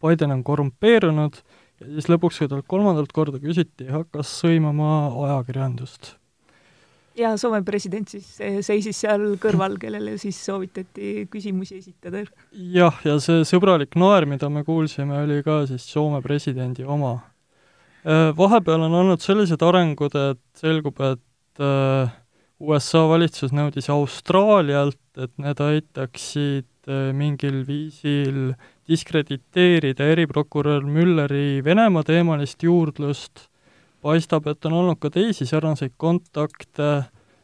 Biden 0.00 0.32
on 0.32 0.40
korrumpeerunud. 0.48 1.36
Ja 1.82 1.92
siis 1.92 2.08
lõpuks, 2.08 2.40
kui 2.40 2.48
talt 2.48 2.70
kolmandat 2.72 3.12
korda 3.12 3.42
küsiti, 3.42 3.90
hakkas 3.92 4.32
sõimama 4.40 4.94
ajakirjandust 5.28 6.14
ja 7.18 7.34
Soome 7.40 7.62
president 7.66 8.08
siis 8.08 8.28
seisis 8.64 9.02
seal 9.04 9.34
kõrval, 9.42 9.76
kellele 9.80 10.16
siis 10.20 10.38
soovitati 10.44 11.26
küsimusi 11.32 11.80
esitada. 11.80 12.24
jah, 12.52 13.02
ja 13.04 13.18
see 13.20 13.44
sõbralik 13.48 13.96
naer, 14.00 14.26
mida 14.26 14.48
me 14.48 14.64
kuulsime, 14.64 15.22
oli 15.24 15.42
ka 15.46 15.62
siis 15.70 15.86
Soome 15.88 16.22
presidendi 16.24 16.84
oma. 16.84 17.18
Äh, 18.02 18.32
vahepeal 18.34 18.82
on 18.88 18.94
olnud 18.98 19.22
sellised 19.22 19.62
arengud, 19.62 20.16
et 20.18 20.40
selgub, 20.58 20.98
et 21.06 21.62
äh, 21.62 22.10
USA 22.62 23.04
valitsus 23.10 23.52
nõudis 23.54 23.86
Austraalialt, 23.94 24.98
et 25.22 25.30
need 25.38 25.62
aitaksid 25.62 26.90
äh, 26.90 27.12
mingil 27.14 27.62
viisil 27.68 28.56
diskrediteerida 28.90 30.08
eriprokurör 30.16 30.82
Mülleri 30.82 31.62
Venemaa 31.62 32.02
teemalist 32.06 32.66
juurdlust 32.66 33.46
paistab, 34.02 34.46
et 34.50 34.66
on 34.68 34.78
olnud 34.80 34.98
ka 35.00 35.10
teisi 35.14 35.46
sarnaseid 35.48 35.94
kontakte, 36.00 36.90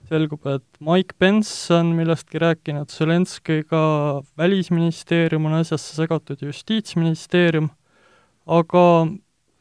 selgub, 0.09 0.47
et 0.49 0.65
Mike 0.85 1.17
Pence 1.21 1.75
on 1.75 1.93
millestki 1.97 2.41
rääkinud 2.43 2.91
Zelenskõiga, 2.93 3.81
Välisministeerium 4.41 5.49
on 5.50 5.59
asjasse 5.61 5.97
segatud, 5.99 6.41
Justiitsministeerium, 6.43 7.69
aga 8.47 8.85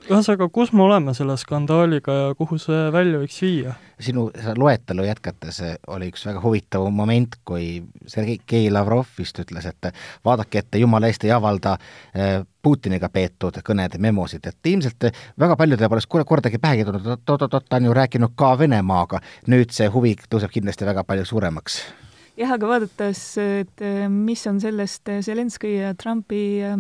ühesõnaga, 0.06 0.48
kus 0.54 0.72
me 0.77 0.84
oleme 0.86 1.13
selle 1.18 1.36
skandaaliga 1.42 2.13
ja 2.16 2.36
kuhu 2.38 2.60
see 2.62 2.88
välja 2.94 3.20
võiks 3.22 3.39
viia? 3.42 3.74
sinu 4.00 4.27
loetelu 4.62 5.08
jätkates 5.08 5.58
oli 5.89 6.12
üks 6.12 6.27
väga 6.27 6.42
huvitav 6.44 6.86
moment, 6.94 7.39
kui 7.48 7.82
Sergei 8.06 8.70
Lavrov 8.70 9.10
vist 9.18 9.39
ütles, 9.42 9.66
et 9.66 9.89
vaadake, 10.25 10.62
et 10.62 10.70
te 10.72 10.82
jumala 10.82 11.10
eest 11.10 11.25
ei 11.25 11.34
avalda 11.34 11.77
eh, 12.13 12.44
Putiniga 12.68 13.10
peetud 13.10 13.58
kõnede 13.66 13.98
memosid, 14.04 14.46
et 14.46 14.70
ilmselt 14.70 15.10
väga 15.39 15.56
paljudele 15.58 15.89
pole 15.89 16.25
kordagi 16.27 16.60
pähegi 16.62 16.86
tulnud, 16.86 17.13
et 17.16 17.32
oot-oot-oot, 17.34 17.66
ta 17.70 17.80
on 17.80 17.89
ju 17.89 17.96
rääkinud 17.98 18.36
ka 18.38 18.54
Venemaaga, 18.60 19.22
nüüd 19.48 19.74
see 19.74 19.88
huvi 19.89 20.13
tõuseb 20.27 20.54
kindlasti 20.54 20.86
väga 20.86 21.08
palju 21.08 21.25
suuremaks. 21.25 21.80
Jah, 22.38 22.51
aga 22.54 22.68
vaadates, 22.70 23.22
et 23.42 23.82
mis 24.13 24.44
on 24.46 24.60
sellest 24.62 25.10
Zelenskõi 25.25 25.72
ja 25.80 25.96
Trumpi 25.98 26.42
äh, 26.62 26.75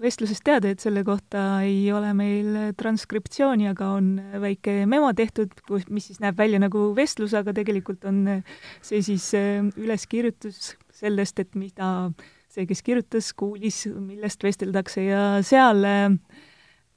vestlusest 0.00 0.44
teada, 0.44 0.70
et 0.70 0.82
selle 0.82 1.02
kohta 1.06 1.60
ei 1.66 1.84
ole 1.94 2.12
meil 2.16 2.58
transkriptsiooni, 2.78 3.68
aga 3.70 3.92
on 3.98 4.12
väike 4.42 4.84
memo 4.90 5.12
tehtud, 5.16 5.52
kus, 5.68 5.86
mis 5.92 6.10
siis 6.10 6.20
näeb 6.22 6.38
välja 6.40 6.60
nagu 6.62 6.90
vestlus, 6.96 7.34
aga 7.38 7.54
tegelikult 7.56 8.06
on 8.08 8.42
see 8.84 9.02
siis 9.06 9.30
äh, 9.38 9.64
üleskirjutus 9.80 10.74
sellest, 11.00 11.40
et 11.42 11.56
mida 11.58 12.10
see, 12.50 12.66
kes 12.68 12.84
kirjutas, 12.86 13.32
kuulis, 13.38 13.84
millest 13.94 14.42
vesteldakse 14.44 15.04
ja 15.06 15.24
seal 15.46 15.84
äh, 15.86 16.14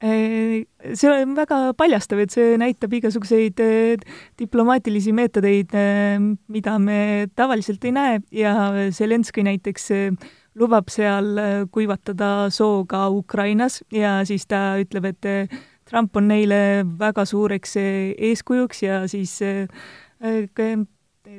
see 0.04 1.10
on 1.10 1.36
väga 1.38 1.60
paljastav, 1.78 2.20
et 2.24 2.34
see 2.34 2.58
näitab 2.60 2.96
igasuguseid 3.00 3.60
äh, 3.64 4.14
diplomaatilisi 4.40 5.14
meetodeid, 5.16 5.76
mida 6.52 6.78
me 6.82 7.28
tavaliselt 7.36 7.84
ei 7.84 7.94
näe 7.94 8.22
ja 8.44 8.56
Zelenskõi 8.92 9.46
näiteks 9.52 9.92
lubab 10.58 10.90
seal 10.92 11.38
äh, 11.38 11.52
kuivatada 11.72 12.50
soo 12.54 12.84
ka 12.86 13.08
Ukrainas 13.10 13.82
ja 13.92 14.20
siis 14.26 14.46
ta 14.46 14.76
ütleb, 14.80 15.10
et 15.10 15.26
äh, 15.26 15.62
Trump 15.84 16.16
on 16.16 16.28
neile 16.30 16.84
väga 16.98 17.26
suureks 17.28 17.76
äh, 17.80 18.14
eeskujuks 18.30 18.82
ja 18.86 19.02
siis 19.10 19.40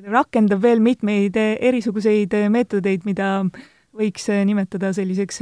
rakendab 0.05 0.61
veel 0.61 0.81
mitmeid 0.83 1.37
erisuguseid 1.37 2.33
meetodeid, 2.51 3.05
mida 3.05 3.45
võiks 3.95 4.27
nimetada 4.45 4.91
selliseks 4.93 5.39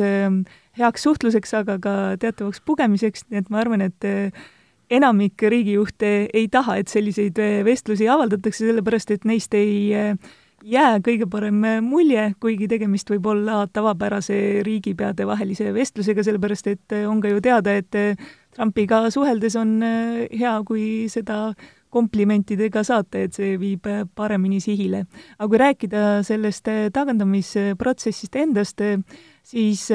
heaks 0.78 1.06
suhtluseks, 1.08 1.54
aga 1.58 1.80
ka 1.82 1.94
teatavaks 2.22 2.62
pugemiseks, 2.62 3.26
nii 3.32 3.42
et 3.42 3.50
ma 3.50 3.64
arvan, 3.64 3.82
et 3.82 4.08
enamik 4.94 5.42
riigijuhte 5.42 6.12
ei 6.32 6.48
taha, 6.54 6.78
et 6.84 6.92
selliseid 6.92 7.40
vestlusi 7.66 8.08
avaldatakse, 8.12 8.68
sellepärast 8.68 9.16
et 9.16 9.26
neist 9.26 9.58
ei 9.58 10.14
jää 10.64 11.00
kõige 11.04 11.28
parem 11.30 11.60
mulje, 11.84 12.30
kuigi 12.42 12.68
tegemist 12.72 13.10
võib 13.12 13.28
olla 13.34 13.64
tavapärase 13.68 14.64
riigipeade 14.64 15.28
vahelise 15.28 15.74
vestlusega, 15.76 16.24
sellepärast 16.24 16.70
et 16.72 16.96
on 17.08 17.22
ka 17.22 17.32
ju 17.32 17.44
teada, 17.44 17.76
et 17.76 17.92
Trumpiga 18.54 19.04
suheldes 19.12 19.58
on 19.60 19.80
hea, 19.84 20.54
kui 20.68 21.10
seda 21.12 21.54
komplimentidega 21.94 22.82
saata, 22.86 23.22
et 23.26 23.36
see 23.38 23.58
viib 23.62 23.86
paremini 24.16 24.60
sihile. 24.64 25.04
aga 25.38 25.50
kui 25.50 25.62
rääkida 25.62 26.02
sellest 26.26 26.70
tagandamisprotsessist 26.94 28.36
endast, 28.36 28.82
siis 29.44 29.88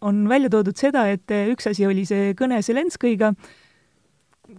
on 0.00 0.26
välja 0.28 0.50
toodud 0.50 0.76
seda, 0.76 1.06
et 1.10 1.30
üks 1.52 1.70
asi 1.70 1.86
oli 1.86 2.06
see 2.08 2.32
kõne 2.38 2.62
Zelenskõiga, 2.62 3.34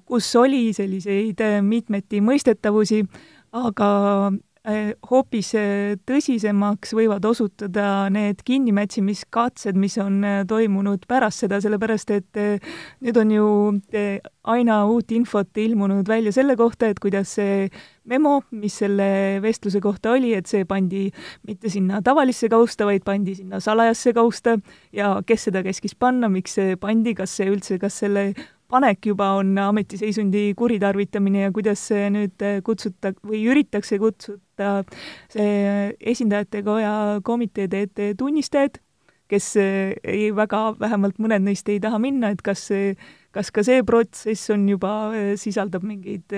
kus 0.05 0.29
oli 0.35 0.69
selliseid 0.73 1.41
mitmeti 1.65 2.21
mõistetavusi, 2.21 3.03
aga 3.51 3.89
hoopis 5.09 5.53
äh, 5.57 5.95
tõsisemaks 6.07 6.93
võivad 6.97 7.25
osutuda 7.25 8.09
need 8.13 8.43
kinnimätsimiskatsed, 8.47 9.77
mis 9.79 9.97
on 10.01 10.23
äh, 10.23 10.41
toimunud 10.49 11.05
pärast 11.09 11.45
seda, 11.45 11.61
sellepärast 11.63 12.13
et 12.15 12.41
nüüd 13.03 13.17
on 13.19 13.31
ju 13.33 13.47
aina 14.49 14.81
uut 14.89 15.11
infot 15.13 15.57
ilmunud 15.61 16.07
välja 16.07 16.33
selle 16.35 16.55
kohta, 16.59 16.89
et 16.89 16.99
kuidas 17.01 17.35
see 17.37 17.67
memo, 18.09 18.39
mis 18.51 18.79
selle 18.81 19.39
vestluse 19.43 19.81
kohta 19.83 20.13
oli, 20.15 20.33
et 20.37 20.49
see 20.49 20.65
pandi 20.69 21.07
mitte 21.47 21.69
sinna 21.69 22.01
tavalisse 22.05 22.49
kausta, 22.51 22.87
vaid 22.89 23.05
pandi 23.05 23.35
sinna 23.37 23.61
salajasse 23.63 24.13
kausta. 24.17 24.57
Ja 24.95 25.19
kes 25.25 25.49
seda 25.49 25.63
käskis 25.65 25.95
panna, 25.99 26.29
miks 26.31 26.57
see 26.57 26.77
pandi, 26.81 27.13
kas 27.17 27.35
see 27.37 27.49
üldse, 27.51 27.79
kas 27.81 28.01
selle 28.03 28.31
panek 28.69 29.07
juba 29.09 29.31
on 29.39 29.57
ametiseisundi 29.57 30.53
kuritarvitamine 30.57 31.47
ja 31.47 31.51
kuidas 31.51 31.87
nüüd 32.13 32.43
kutsuta- 32.65 33.15
või 33.25 33.41
üritatakse 33.49 33.97
kutsuda 33.99 34.83
see 35.31 35.95
esindajate 36.13 36.61
koja 36.63 36.93
komiteede 37.25 37.81
ette 37.87 38.13
tunnistajad, 38.17 38.77
kes 39.29 39.55
ei 39.57 40.29
väga, 40.35 40.75
vähemalt 40.79 41.17
mõned 41.21 41.45
neist 41.45 41.69
ei 41.69 41.79
taha 41.81 41.99
minna, 42.01 42.31
et 42.33 42.41
kas 42.45 42.67
kas 43.31 43.51
ka 43.53 43.63
see 43.65 43.83
protsess 43.85 44.49
on 44.53 44.67
juba, 44.69 45.11
sisaldab 45.37 45.85
mingeid 45.85 46.33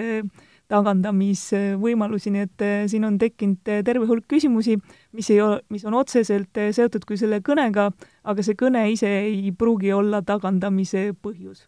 tagandamisvõimalusi, 0.72 2.32
nii 2.32 2.46
et 2.48 2.66
siin 2.92 3.04
on 3.08 3.18
tekkinud 3.20 3.74
terve 3.88 4.08
hulk 4.08 4.28
küsimusi, 4.32 4.78
mis 5.16 5.30
ei 5.34 5.42
ole, 5.44 5.60
mis 5.72 5.84
on 5.88 6.00
otseselt 6.00 6.62
seotud 6.72 7.04
küll 7.08 7.20
selle 7.20 7.42
kõnega, 7.44 7.90
aga 8.24 8.46
see 8.46 8.56
kõne 8.60 8.86
ise 8.94 9.12
ei 9.26 9.52
pruugi 9.52 9.92
olla 9.96 10.24
tagandamise 10.24 11.12
põhjus 11.20 11.68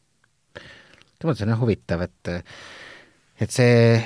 selles 1.23 1.39
mõttes 1.39 1.45
on 1.47 1.53
jah 1.53 1.61
huvitav, 1.63 2.01
et 2.01 2.33
et 3.41 3.51
see 3.51 4.01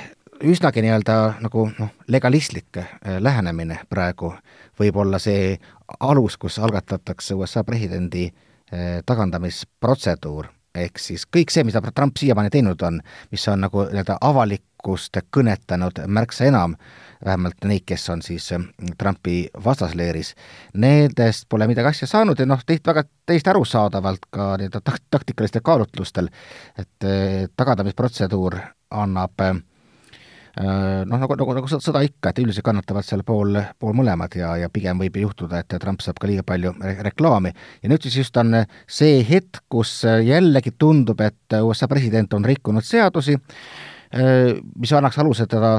üsnagi 0.48 0.82
nii-öelda 0.82 1.16
nagu 1.42 1.66
noh, 1.78 1.90
legalistlik 2.06 2.78
äh, 2.78 3.18
lähenemine 3.20 3.80
praegu 3.90 4.32
võib 4.78 4.96
olla 5.02 5.18
see 5.18 5.58
alus, 6.00 6.36
kus 6.38 6.58
algatatakse 6.58 7.34
USA 7.34 7.64
presidendi 7.64 8.28
äh, 8.28 9.02
tagandamisprotseduur, 9.06 10.48
ehk 10.74 10.98
siis 11.02 11.26
kõik 11.26 11.50
see, 11.50 11.66
mida 11.66 11.82
Trump 11.90 12.16
siiamaani 12.18 12.50
teinud 12.54 12.82
on, 12.86 13.00
mis 13.32 13.48
on 13.48 13.66
nagu 13.66 13.88
nii-öelda 13.88 14.20
avalikkust 14.20 15.18
kõnetanud 15.34 16.04
märksa 16.06 16.46
enam, 16.52 16.76
vähemalt 17.24 17.64
neid, 17.64 17.84
kes 17.86 18.08
on 18.10 18.22
siis 18.22 18.50
ähm, 18.52 18.68
Trumpi 18.98 19.48
vastasleeris, 19.64 20.34
nendest 20.74 21.48
pole 21.48 21.66
midagi 21.70 21.92
asja 21.92 22.10
saanud 22.10 22.38
ja 22.38 22.46
noh, 22.46 22.62
teist 22.66 22.86
väga 22.86 23.04
täiesti 23.26 23.50
arusaadavalt 23.50 24.28
ka 24.30 24.52
nii-öelda 24.60 24.82
takt-, 24.84 25.08
taktikalistel 25.10 25.64
kaalutlustel, 25.64 26.30
et 26.78 27.08
tagadamisprotseduur 27.56 28.58
annab 28.90 29.44
äh, 29.44 29.58
noh, 31.06 31.18
nagu, 31.18 31.36
nagu, 31.38 31.54
nagu 31.58 31.70
sõda 31.70 32.02
ikka, 32.06 32.32
et 32.32 32.40
üldiselt 32.42 32.66
kannatavad 32.66 33.06
seal 33.06 33.22
pool, 33.26 33.58
pool 33.78 33.94
mõlemad 33.98 34.34
ja, 34.38 34.54
ja 34.62 34.70
pigem 34.72 35.00
võib 35.02 35.18
juhtuda, 35.22 35.62
et 35.62 35.76
Trump 35.82 36.02
saab 36.04 36.18
ka 36.20 36.30
liiga 36.30 36.44
palju 36.46 36.74
re 36.82 36.96
reklaami. 37.06 37.52
ja 37.82 37.92
nüüd 37.92 38.06
siis 38.06 38.18
just 38.22 38.36
on 38.40 38.62
see 38.86 39.22
hetk, 39.28 39.62
kus 39.70 40.00
jällegi 40.04 40.74
tundub, 40.78 41.20
et 41.20 41.58
USA 41.62 41.88
president 41.88 42.34
on 42.34 42.46
rikkunud 42.46 42.86
seadusi, 42.86 43.38
äh, 44.14 44.58
mis 44.76 44.92
annaks 44.92 45.18
aluse 45.22 45.46
teda 45.46 45.78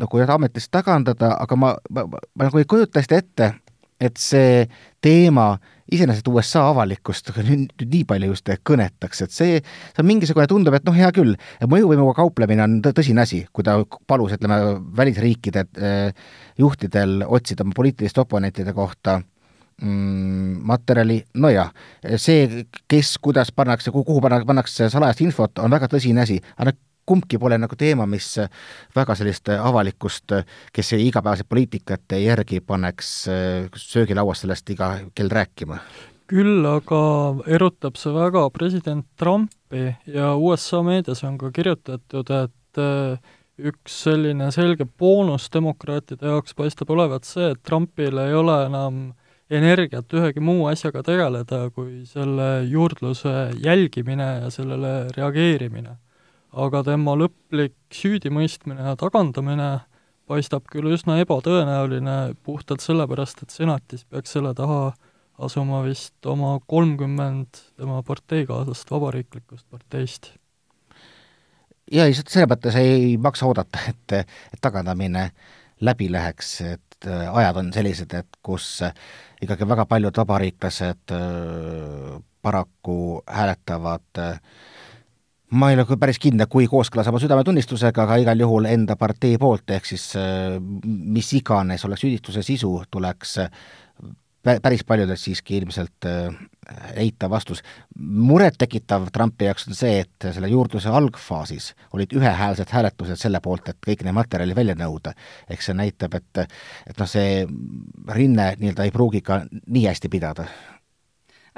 nagu 0.00 0.20
jah, 0.20 0.34
ametist 0.34 0.70
tagandada, 0.74 1.34
aga 1.38 1.56
ma, 1.56 1.74
ma, 1.90 2.06
ma, 2.06 2.22
ma 2.34 2.48
nagu 2.48 2.60
ei 2.60 2.68
kujuta 2.68 3.02
hästi 3.02 3.18
ette, 3.18 3.52
et 4.00 4.20
see 4.20 4.62
teema 5.02 5.56
iseenesest 5.92 6.28
USA 6.28 6.66
avalikkust 6.68 7.30
nüüd, 7.38 7.70
nüüd 7.80 7.94
nii 7.94 8.04
palju 8.08 8.28
just 8.32 8.50
kõnetaks, 8.68 9.22
et 9.24 9.34
see, 9.34 9.62
see 9.62 10.02
on 10.02 10.08
mingisugune, 10.08 10.48
tundub, 10.50 10.76
et 10.76 10.84
noh, 10.86 10.96
hea 10.96 11.08
küll, 11.16 11.34
mõjuvõimuga 11.64 12.18
kauplemine 12.18 12.64
on 12.66 12.76
tõsine 12.84 13.24
asi, 13.24 13.42
kui 13.52 13.64
ta 13.66 13.78
palus, 14.10 14.36
ütleme, 14.36 14.60
välisriikide 14.98 15.64
eh, 15.80 16.28
juhtidel 16.60 17.22
otsida 17.24 17.64
oma 17.64 17.76
poliitiliste 17.76 18.20
oponentide 18.20 18.74
kohta 18.76 19.16
mm, 19.18 20.58
materjali, 20.68 21.22
nojah, 21.40 21.72
see, 22.20 22.66
kes, 22.90 23.16
kuidas 23.24 23.54
pannakse, 23.56 23.94
kuhu 23.94 24.20
pannakse 24.20 24.90
salajast 24.92 25.24
infot, 25.24 25.64
on 25.64 25.72
väga 25.72 25.88
tõsine 25.94 26.26
asi, 26.26 26.36
aga 26.60 26.76
kumbki 27.08 27.40
pole 27.40 27.58
nagu 27.60 27.78
teema, 27.78 28.06
mis 28.10 28.34
väga 28.96 29.16
sellist 29.18 29.48
avalikkust, 29.54 30.36
kes 30.74 30.92
igapäevaselt 30.98 31.48
poliitikat 31.48 32.16
ei 32.18 32.26
järgi, 32.28 32.60
paneks 32.60 33.10
söögilauas 33.88 34.44
sellest 34.44 34.70
iga 34.76 34.92
kell 35.16 35.32
rääkima. 35.32 35.80
Küll 36.28 36.66
aga 36.68 37.00
erutab 37.48 37.96
see 37.96 38.12
väga 38.12 38.42
president 38.52 39.06
Trumpi 39.16 39.94
ja 40.12 40.34
USA 40.36 40.82
meedias 40.84 41.24
on 41.24 41.38
ka 41.40 41.48
kirjutatud, 41.56 42.28
et 42.36 42.80
äh, 42.82 43.36
üks 43.58 44.02
selline 44.04 44.50
selge 44.54 44.86
boonus 44.86 45.48
demokraatide 45.54 46.28
jaoks 46.30 46.54
paistab 46.58 46.92
olevat 46.94 47.26
see, 47.26 47.52
et 47.54 47.62
Trumpil 47.66 48.20
ei 48.22 48.34
ole 48.36 48.58
enam 48.66 49.00
energiat 49.50 50.12
ühegi 50.14 50.42
muu 50.44 50.66
asjaga 50.68 51.02
tegeleda, 51.06 51.62
kui 51.74 52.04
selle 52.06 52.48
juurdluse 52.68 53.34
jälgimine 53.64 54.28
ja 54.44 54.52
sellele 54.52 54.92
reageerimine 55.16 55.96
aga 56.52 56.82
tema 56.86 57.14
lõplik 57.18 57.76
süüdimõistmine 57.94 58.90
ja 58.90 58.96
tagandamine 58.98 59.70
paistab 60.28 60.66
küll 60.72 60.92
üsna 60.92 61.18
ebatõenäoline 61.22 62.16
puhtalt 62.44 62.84
sellepärast, 62.84 63.42
et 63.42 63.54
senatis 63.54 64.04
peaks 64.08 64.34
selle 64.36 64.54
taha 64.56 64.92
asuma 65.38 65.82
vist 65.86 66.26
oma 66.26 66.56
kolmkümmend 66.66 67.60
tema 67.78 68.02
parteikaaslast 68.06 68.90
Vabariiklikust 68.90 69.66
parteist. 69.70 70.32
ja 71.92 72.04
lihtsalt 72.08 72.32
selles 72.32 72.50
mõttes 72.50 72.76
ei 72.76 73.16
maksa 73.16 73.46
oodata, 73.46 73.80
et, 73.88 74.18
et 74.52 74.60
tagandamine 74.60 75.30
läbi 75.80 76.10
läheks, 76.12 76.60
et 76.60 77.06
äh, 77.06 77.28
ajad 77.32 77.62
on 77.62 77.72
sellised, 77.72 78.12
et 78.14 78.40
kus 78.42 78.82
ikkagi 79.42 79.68
väga 79.68 79.86
paljud 79.86 80.16
vabariiklased 80.16 81.14
äh, 81.14 82.18
paraku 82.42 83.22
hääletavad 83.26 84.18
äh, 84.18 84.40
ma 85.50 85.70
ei 85.70 85.78
ole 85.78 85.86
küll 85.88 86.00
päris 86.00 86.20
kindel, 86.20 86.48
kui 86.50 86.68
kooskõlas 86.68 87.08
oma 87.08 87.20
südametunnistusega, 87.22 88.04
aga 88.04 88.18
igal 88.22 88.44
juhul 88.44 88.68
enda 88.68 88.98
partei 89.00 89.38
poolt, 89.40 89.70
ehk 89.72 89.88
siis 89.88 90.10
äh, 90.20 90.58
mis 90.84 91.32
iganes 91.38 91.84
oleks 91.88 92.04
süüdistuse 92.04 92.44
sisu, 92.44 92.74
tuleks 92.92 93.38
äh, 93.44 93.50
päris 94.62 94.84
paljudelt 94.84 95.20
siiski 95.20 95.56
ilmselt 95.58 96.08
äh, 96.08 96.36
eitav 97.00 97.30
vastus. 97.32 97.62
murettekitav 97.98 99.08
Trumpi 99.12 99.48
jaoks 99.48 99.68
on 99.68 99.76
see, 99.76 100.04
et 100.04 100.28
selle 100.34 100.50
juurdluse 100.52 100.92
algfaasis 100.92 101.72
olid 101.96 102.12
ühehäälsed 102.16 102.72
hääletused 102.72 103.16
selle 103.16 103.40
poolt, 103.40 103.68
et 103.68 103.80
kõik 103.86 104.04
need 104.04 104.16
materjalid 104.16 104.56
välja 104.56 104.76
nõuda. 104.76 105.14
ehk 105.48 105.64
see 105.64 105.76
näitab, 105.76 106.14
et, 106.20 106.44
et 106.86 106.98
noh, 106.98 107.08
see 107.08 107.46
rinne 108.14 108.52
nii-öelda 108.60 108.84
ei 108.84 108.92
pruugi 108.92 109.24
ka 109.24 109.42
nii 109.48 109.86
hästi 109.88 110.12
pidada 110.12 110.48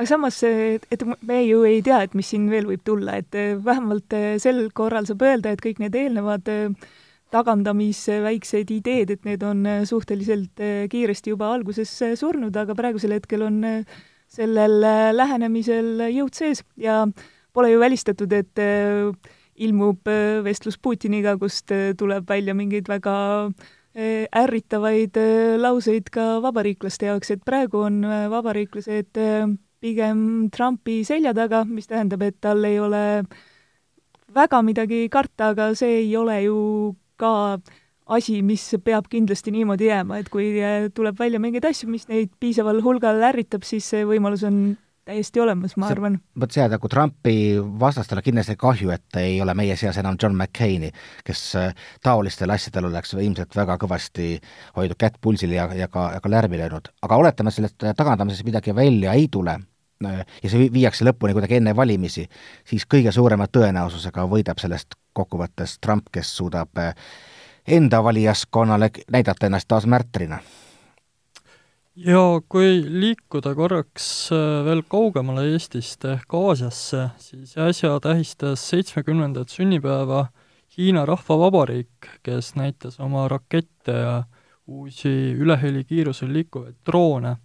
aga 0.00 0.08
samas, 0.08 0.38
et 0.48 1.02
me 1.28 1.42
ju 1.44 1.60
ei 1.68 1.82
tea, 1.84 1.98
et 2.06 2.14
mis 2.16 2.30
siin 2.32 2.46
veel 2.48 2.64
võib 2.70 2.80
tulla, 2.86 3.18
et 3.20 3.36
eh, 3.36 3.52
vähemalt 3.60 4.14
eh, 4.16 4.38
sel 4.40 4.70
korral 4.72 5.04
saab 5.04 5.20
öelda, 5.26 5.52
et 5.52 5.60
kõik 5.60 5.82
need 5.82 5.98
eelnevad 5.98 6.48
eh, 6.48 6.70
tagandamisväiksed 7.30 8.72
ideed, 8.72 9.12
et 9.12 9.28
need 9.28 9.44
on 9.44 9.60
suhteliselt 9.86 10.62
kiiresti 10.90 11.34
juba 11.34 11.52
alguses 11.52 11.92
surnud, 12.18 12.56
aga 12.56 12.74
praegusel 12.74 13.12
hetkel 13.14 13.44
on 13.46 13.60
sellel 14.26 14.80
lähenemisel 15.14 16.08
jõud 16.08 16.34
sees 16.34 16.64
ja 16.80 17.04
pole 17.54 17.70
ju 17.70 17.78
välistatud, 17.78 18.34
et 18.34 18.64
ilmub 19.62 20.10
vestlus 20.42 20.80
Putiniga, 20.82 21.36
kust 21.38 21.70
tuleb 21.70 22.26
välja 22.26 22.56
mingeid 22.58 22.90
väga 22.90 23.14
ärritavaid 23.94 25.22
lauseid 25.62 26.10
ka 26.10 26.40
vabariiklaste 26.42 27.12
jaoks, 27.12 27.30
et 27.30 27.46
praegu 27.46 27.86
on 27.86 28.02
vabariiklased 28.34 29.22
pigem 29.80 30.50
Trumpi 30.52 31.00
selja 31.08 31.34
taga, 31.36 31.64
mis 31.64 31.88
tähendab, 31.90 32.22
et 32.22 32.36
tal 32.40 32.64
ei 32.68 32.78
ole 32.80 33.04
väga 34.34 34.62
midagi 34.62 35.06
karta, 35.12 35.52
aga 35.54 35.72
see 35.78 36.02
ei 36.04 36.10
ole 36.16 36.36
ju 36.44 36.58
ka 37.20 37.32
asi, 38.10 38.40
mis 38.42 38.62
peab 38.84 39.08
kindlasti 39.10 39.52
niimoodi 39.54 39.90
jääma, 39.90 40.20
et 40.20 40.30
kui 40.32 40.52
tuleb 40.94 41.18
välja 41.18 41.40
mingeid 41.42 41.66
asju, 41.70 41.90
mis 41.90 42.08
neid 42.10 42.32
piisaval 42.42 42.82
hulgal 42.84 43.22
ärritab, 43.30 43.66
siis 43.66 43.86
see 43.92 44.06
võimalus 44.08 44.44
on 44.46 44.62
täiesti 45.10 45.40
olemas, 45.42 45.74
ma 45.80 45.88
arvan. 45.90 46.18
vot 46.38 46.52
see, 46.54 46.66
nagu 46.70 46.90
Trumpi 46.90 47.34
vastastele 47.80 48.22
kindlasti 48.22 48.56
kahju, 48.60 48.92
et 48.94 49.18
ei 49.22 49.40
ole 49.42 49.54
meie 49.58 49.76
seas 49.78 49.98
enam 50.02 50.18
John 50.20 50.36
McCaini, 50.36 50.90
kes 51.26 51.44
äh, 51.58 51.72
taolistel 52.04 52.52
asjadel 52.54 52.90
oleks 52.90 53.16
ilmselt 53.16 53.56
väga 53.56 53.78
kõvasti 53.80 54.36
hoidnud 54.76 55.00
kätt 55.00 55.18
pulsil 55.22 55.56
ja, 55.56 55.66
ja 55.74 55.88
ka, 55.90 56.10
ja 56.16 56.22
ka 56.22 56.30
lärmi 56.30 56.60
löönud. 56.60 56.92
aga 57.02 57.22
oletame, 57.24 57.54
sellest 57.54 57.90
tagandamisest 57.96 58.46
midagi 58.46 58.76
välja 58.76 59.16
ei 59.18 59.28
tule, 59.32 59.58
Äh, 59.58 59.69
ja 60.00 60.48
see 60.48 60.68
viiakse 60.72 61.04
lõpuni 61.04 61.34
kuidagi 61.36 61.58
enne 61.58 61.74
valimisi, 61.76 62.24
siis 62.64 62.86
kõige 62.88 63.12
suurema 63.12 63.46
tõenäosusega 63.52 64.24
võidab 64.30 64.60
sellest 64.62 64.96
kokkuvõttes 65.16 65.78
Trump, 65.80 66.08
kes 66.12 66.32
suudab 66.36 66.78
äh, 66.80 66.94
enda 67.68 68.02
valijaskonnale 68.04 68.90
näidata 69.12 69.46
ennast 69.46 69.68
taas 69.68 69.86
märtrina. 69.86 70.40
ja 71.96 72.40
kui 72.48 72.80
liikuda 72.88 73.54
korraks 73.54 74.30
äh, 74.32 74.64
veel 74.64 74.82
kaugemale 74.88 75.44
Eestist 75.52 76.04
ehk 76.04 76.34
Aasiasse, 76.34 77.08
siis 77.18 77.58
äsja 77.58 77.98
tähistas 78.00 78.68
seitsmekümnendat 78.70 79.48
sünnipäeva 79.48 80.26
Hiina 80.78 81.04
Rahvavabariik, 81.06 82.08
kes 82.22 82.54
näitas 82.54 83.00
oma 83.00 83.28
rakette 83.28 83.92
ja 83.92 84.24
uusi 84.66 85.34
ülehelikiirusel 85.36 86.32
liikuvaid 86.32 86.76
droone 86.86 87.36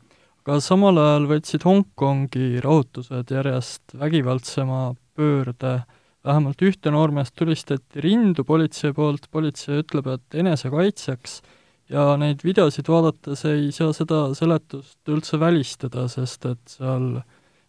aga 0.45 0.61
samal 0.61 0.99
ajal 1.01 1.23
võtsid 1.25 1.63
Hongkongi 1.65 2.59
rahutused 2.61 3.31
järjest 3.33 3.95
vägivaldsema 3.97 4.93
pöörde. 5.17 5.83
vähemalt 6.25 6.61
ühte 6.61 6.89
noormeest 6.89 7.35
tulistati 7.37 8.01
rindu 8.01 8.43
politsei 8.43 8.93
poolt, 8.93 9.27
politsei 9.31 9.83
ütleb, 9.83 10.07
et 10.09 10.37
enesekaitseks, 10.41 11.41
ja 11.89 12.15
neid 12.17 12.41
videosid 12.41 12.87
vaadates 12.89 13.45
ei 13.45 13.71
saa 13.71 13.93
seda 13.93 14.33
seletust 14.33 15.05
üldse 15.09 15.37
välistada, 15.39 16.07
sest 16.09 16.45
et 16.49 16.77
seal 16.77 17.21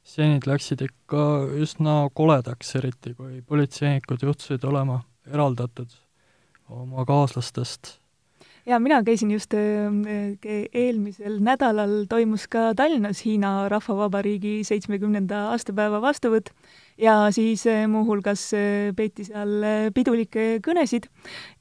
stseenid 0.06 0.48
läksid 0.48 0.84
ikka 0.86 1.26
üsna 1.60 2.08
koledaks, 2.16 2.74
eriti 2.80 3.12
kui 3.12 3.42
politseinikud 3.44 4.24
juhtusid 4.24 4.64
olema 4.64 5.02
eraldatud 5.28 5.92
oma 6.68 7.04
kaaslastest 7.08 7.98
ja 8.66 8.78
mina 8.82 9.02
käisin 9.04 9.30
just 9.30 9.54
äh, 9.54 10.38
eelmisel 10.74 11.38
nädalal 11.40 12.06
toimus 12.08 12.48
ka 12.48 12.72
Tallinnas 12.76 13.22
Hiina 13.24 13.68
Rahvavabariigi 13.68 14.60
seitsmekümnenda 14.66 15.46
aastapäeva 15.52 16.00
vastuvõtt. 16.02 16.50
Ja 16.98 17.30
siis 17.30 17.66
äh, 17.70 17.86
muuhulgas 17.90 18.48
äh, 18.56 18.90
peeti 18.96 19.28
seal 19.28 19.62
pidulikke 19.94 20.58
kõnesid. 20.66 21.08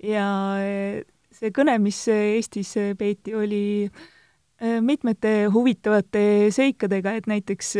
Ja 0.04 0.28
see 1.36 1.54
kõne, 1.56 1.78
mis 1.84 2.02
Eestis 2.08 2.76
peeti, 2.98 3.36
oli 3.36 3.63
mitmete 4.82 5.50
huvitavate 5.52 6.48
seikadega, 6.56 7.12
et 7.20 7.26
näiteks 7.28 7.74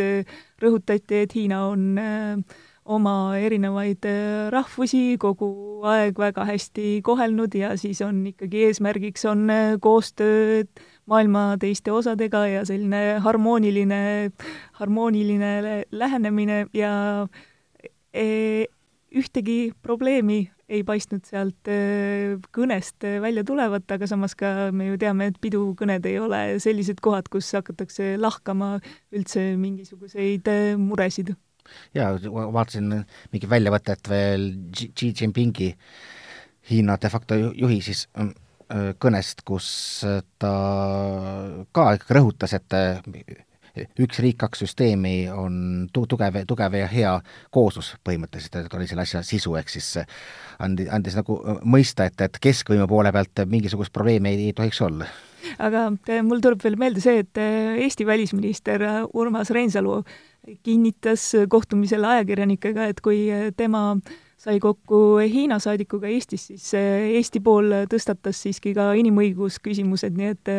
rõhutati, 0.60 1.22
et 1.24 1.32
Hiina 1.34 1.62
on 1.70 1.86
äh, 1.98 2.58
oma 2.86 3.36
erinevaid 3.42 4.06
äh, 4.06 4.46
rahvusi 4.54 5.16
kogu 5.20 5.48
aeg 5.86 6.18
väga 6.18 6.46
hästi 6.46 7.00
kohelnud 7.06 7.54
ja 7.58 7.74
siis 7.78 8.00
on 8.06 8.22
ikkagi 8.30 8.66
eesmärgiks 8.68 9.26
on 9.30 9.50
äh, 9.50 9.74
koostöö 9.82 10.62
maailma 11.10 11.56
teiste 11.60 11.92
osadega 11.92 12.46
ja 12.46 12.64
selline 12.66 13.18
harmooniline, 13.22 14.30
harmooniline 14.80 15.84
lähenemine 15.90 16.66
ja 16.74 16.92
e, 18.14 18.66
ühtegi 19.14 19.72
probleemi 19.82 20.50
ei 20.68 20.82
paistnud 20.86 21.26
sealt 21.26 21.70
äh, 21.70 22.36
kõnest 22.54 23.06
välja 23.22 23.46
tulevat, 23.46 23.86
aga 23.94 24.06
samas 24.10 24.34
ka 24.38 24.70
me 24.74 24.92
ju 24.92 24.98
teame, 24.98 25.30
et 25.30 25.40
pidukõned 25.42 26.06
ei 26.06 26.18
ole 26.22 26.44
sellised 26.62 27.02
kohad, 27.02 27.30
kus 27.30 27.50
hakatakse 27.54 28.14
lahkama 28.18 28.76
üldse 29.14 29.52
mingisuguseid 29.58 30.50
muresid 30.82 31.34
jaa, 31.96 32.12
vaatasin 32.32 32.92
mingi 33.32 33.50
väljavõtet 33.50 34.10
veel 34.10 34.50
Xi 34.76 35.12
Jinpingi, 35.12 35.72
Hiina 36.70 36.96
de 36.98 37.10
facto 37.10 37.36
juhi 37.38 37.80
siis 37.84 38.08
mm, 38.16 38.32
kõnest, 38.98 39.44
kus 39.46 39.68
ta 40.42 40.52
ka 41.72 41.90
ikkagi 41.98 42.16
rõhutas, 42.18 42.56
et 42.58 42.74
üks 44.00 44.20
riik, 44.24 44.38
kaks 44.40 44.64
süsteemi 44.64 45.28
on 45.32 45.86
tu-, 45.92 46.06
tugev, 46.08 46.38
tugev 46.48 46.76
ja 46.78 46.88
hea 46.90 47.12
kooslus 47.54 47.94
põhimõtteliselt, 48.06 48.58
et 48.64 48.76
oli 48.78 48.88
selle 48.88 49.04
asja 49.04 49.22
sisu, 49.26 49.54
ehk 49.60 49.72
siis 49.72 49.92
andi, 50.62 50.88
andis 50.92 51.16
nagu 51.18 51.38
mõista, 51.64 52.08
et, 52.08 52.20
et 52.24 52.40
keskvõimu 52.42 52.88
poole 52.90 53.12
pealt 53.14 53.44
mingisugust 53.50 53.94
probleemi 53.94 54.32
ei, 54.32 54.50
ei 54.50 54.56
tohiks 54.56 54.80
olla. 54.86 55.08
Aga 55.62 55.88
mul 56.26 56.40
tuleb 56.42 56.62
veel 56.64 56.78
meelde 56.80 57.02
see, 57.04 57.20
et 57.22 57.38
Eesti 57.38 58.06
välisminister 58.08 58.82
Urmas 59.14 59.52
Reinsalu 59.54 60.00
kinnitas 60.62 61.32
kohtumisel 61.48 62.04
ajakirjanikega, 62.04 62.86
et 62.92 63.00
kui 63.04 63.26
tema 63.56 63.96
sai 64.40 64.60
kokku 64.62 65.18
Hiina 65.18 65.58
saadikuga 65.62 66.08
Eestis, 66.12 66.48
siis 66.50 66.68
Eesti 66.76 67.40
pool 67.44 67.72
tõstatas 67.90 68.42
siiski 68.44 68.74
ka 68.76 68.92
inimõigusküsimused, 69.00 70.16
nii 70.16 70.32
et 70.34 70.52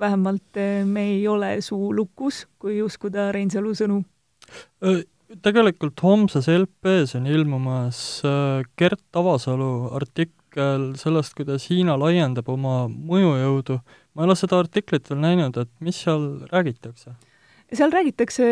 vähemalt 0.00 0.60
me 0.88 1.06
ei 1.16 1.24
ole 1.28 1.56
suu 1.64 1.92
lukus, 1.96 2.46
kui 2.58 2.80
uskuda 2.82 3.30
Reinsalu 3.34 3.74
sõnu. 3.76 4.02
Tegelikult 5.44 6.00
homses 6.02 6.48
LP-s 6.50 7.14
on 7.20 7.28
ilmumas 7.30 7.98
Gert 8.78 9.04
Avasalu 9.14 9.90
artikkel 9.94 10.92
sellest, 10.98 11.36
kuidas 11.38 11.68
Hiina 11.70 11.94
laiendab 12.00 12.48
oma 12.50 12.88
mõjujõudu. 12.90 13.78
ma 14.14 14.22
ei 14.22 14.26
ole 14.26 14.36
seda 14.36 14.58
artiklit 14.58 15.10
veel 15.10 15.20
näinud, 15.22 15.56
et 15.60 15.70
mis 15.78 16.00
seal 16.02 16.48
räägitakse? 16.50 17.14
Seal 17.72 17.92
räägitakse 17.92 18.46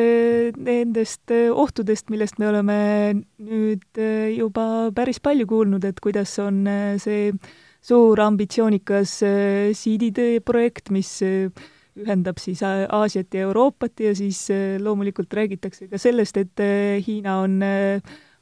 nendest 0.57 1.35
ohtudest, 1.35 2.11
millest 2.11 2.39
me 2.39 2.49
oleme 2.49 2.79
nüüd 3.39 4.03
juba 4.37 4.91
päris 4.95 5.19
palju 5.21 5.49
kuulnud, 5.51 5.85
et 5.85 5.99
kuidas 6.05 6.37
on 6.43 6.63
see 7.03 7.33
äh, 7.33 7.57
suur 7.85 8.21
ambitsioonikas 8.21 9.23
äh, 9.23 9.75
siiditee 9.77 10.41
projekt, 10.45 10.91
mis 10.95 11.11
äh, 11.23 11.51
ühendab 11.99 12.39
siis 12.43 12.63
Aasiat 12.63 13.35
ja 13.35 13.41
Euroopat 13.49 14.01
ja 14.03 14.15
siis 14.17 14.51
äh, 14.51 14.79
loomulikult 14.83 15.35
räägitakse 15.35 15.89
ka 15.91 15.99
sellest, 15.99 16.37
et 16.37 16.61
Hiina 17.07 17.41
on 17.45 17.61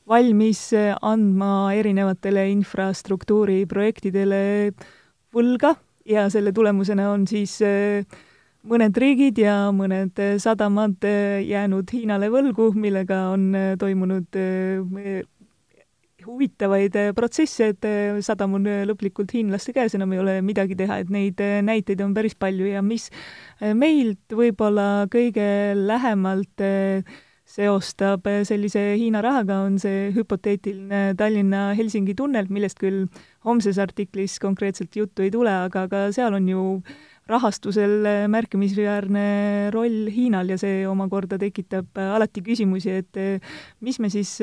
valmis 0.07 0.71
andma 1.03 1.73
erinevatele 1.75 2.49
infrastruktuuriprojektidele 2.53 4.73
võlga 5.35 5.75
ja 6.07 6.29
selle 6.31 6.53
tulemusena 6.55 7.11
on 7.11 7.27
siis 7.27 7.59
mõned 8.67 8.99
riigid 8.99 9.39
ja 9.41 9.71
mõned 9.75 10.19
sadamad 10.43 11.05
jäänud 11.47 11.91
Hiinale 11.93 12.29
võlgu, 12.33 12.73
millega 12.75 13.29
on 13.33 13.51
toimunud 13.79 14.39
huvitavaid 16.27 16.97
protsesse, 17.15 17.71
et 17.71 17.87
sadam 18.27 18.57
on 18.59 18.67
lõplikult 18.89 19.31
hiinlaste 19.37 19.75
käes, 19.77 19.95
enam 19.95 20.17
ei 20.17 20.23
ole 20.23 20.41
midagi 20.43 20.75
teha, 20.79 20.99
et 21.05 21.13
neid 21.13 21.39
näiteid 21.63 22.03
on 22.03 22.17
päris 22.17 22.35
palju 22.35 22.67
ja 22.73 22.83
mis 22.83 23.07
meilt 23.79 24.35
võib-olla 24.35 25.07
kõige 25.13 25.47
lähemalt 25.79 26.67
seostab 27.47 28.27
sellise 28.49 28.81
Hiina 28.99 29.23
rahaga, 29.23 29.61
on 29.69 29.79
see 29.79 30.11
hüpoteetiline 30.17 31.15
Tallinna-Helsingi 31.19 32.17
tunnel, 32.19 32.51
millest 32.51 32.81
küll 32.83 33.07
homses 33.47 33.79
artiklis 33.79 34.41
konkreetselt 34.43 34.97
juttu 34.99 35.23
ei 35.23 35.31
tule, 35.31 35.53
aga 35.69 35.87
ka 35.93 36.09
seal 36.17 36.35
on 36.41 36.51
ju 36.51 36.65
rahastusel 37.27 38.07
märkimisväärne 38.31 39.27
roll 39.75 40.07
Hiinal 40.15 40.53
ja 40.53 40.59
see 40.61 40.85
omakorda 40.87 41.39
tekitab 41.43 41.99
alati 41.99 42.43
küsimusi, 42.47 43.01
et 43.03 43.43
mis 43.83 43.99
me 44.03 44.11
siis 44.13 44.37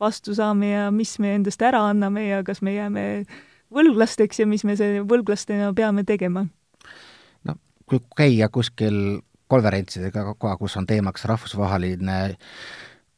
vastu 0.00 0.36
saame 0.36 0.72
ja 0.72 0.88
mis 0.94 1.18
me 1.20 1.34
endast 1.36 1.62
ära 1.62 1.82
anname 1.90 2.28
ja 2.30 2.42
kas 2.46 2.62
me 2.64 2.74
jääme 2.78 3.04
võlglasteks 3.74 4.42
ja 4.42 4.48
mis 4.48 4.64
me 4.64 4.76
see 4.78 5.02
võlglastena 5.04 5.72
peame 5.76 6.04
tegema? 6.08 6.46
no 7.44 7.56
kui 7.88 8.00
käia 8.16 8.48
kuskil 8.52 9.20
konverentsidega, 9.48 10.34
kus 10.60 10.76
on 10.76 10.86
teemaks 10.88 11.24
rahvusvaheline 11.28 12.18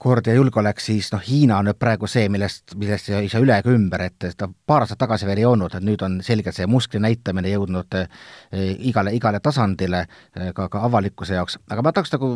kord 0.00 0.26
ja 0.30 0.34
julgeolek, 0.34 0.80
siis 0.80 1.10
noh, 1.12 1.20
Hiina 1.20 1.58
on 1.60 1.68
nüüd 1.68 1.78
praegu 1.80 2.08
see, 2.08 2.28
millest, 2.32 2.74
millest 2.80 3.10
ei 3.12 3.28
saa 3.28 3.42
üle 3.44 3.58
ega 3.60 3.72
ümber, 3.74 4.06
et 4.08 4.30
seda 4.32 4.48
paar 4.48 4.86
aastat 4.86 5.00
tagasi 5.02 5.28
veel 5.28 5.42
ei 5.42 5.48
olnud, 5.48 5.76
et 5.76 5.84
nüüd 5.84 6.00
on 6.06 6.18
selgelt 6.24 6.56
see 6.56 6.68
muskli 6.70 7.02
näitamine 7.04 7.52
jõudnud 7.52 7.98
eh, 8.00 8.08
igale, 8.88 9.12
igale 9.16 9.42
tasandile 9.44 10.06
eh, 10.06 10.50
ka, 10.56 10.70
ka 10.72 10.84
avalikkuse 10.88 11.36
jaoks, 11.36 11.58
aga 11.68 11.84
ma 11.84 11.92
tahaks 11.92 12.14
nagu 12.16 12.32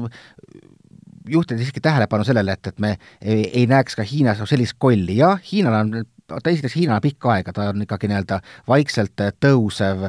juhtida 1.31 1.61
siiski 1.61 1.81
tähelepanu 1.81 2.27
sellele, 2.29 2.53
et, 2.53 2.66
et 2.68 2.85
me 2.85 2.96
ei, 3.20 3.46
ei 3.62 3.66
näeks 3.70 3.96
ka 3.96 4.05
Hiinas 4.05 4.44
sellist 4.50 4.77
kolli, 4.79 5.16
jah, 5.22 5.40
Hiinal 5.50 5.79
on 5.81 6.05
ta 6.26 6.50
esiteks 6.50 6.76
Hiina 6.76 7.00
pikka 7.00 7.32
aega, 7.32 7.52
ta 7.52 7.68
on 7.70 7.82
ikkagi 7.84 8.08
nii-öelda 8.08 8.40
vaikselt 8.68 9.20
tõusev 9.42 10.06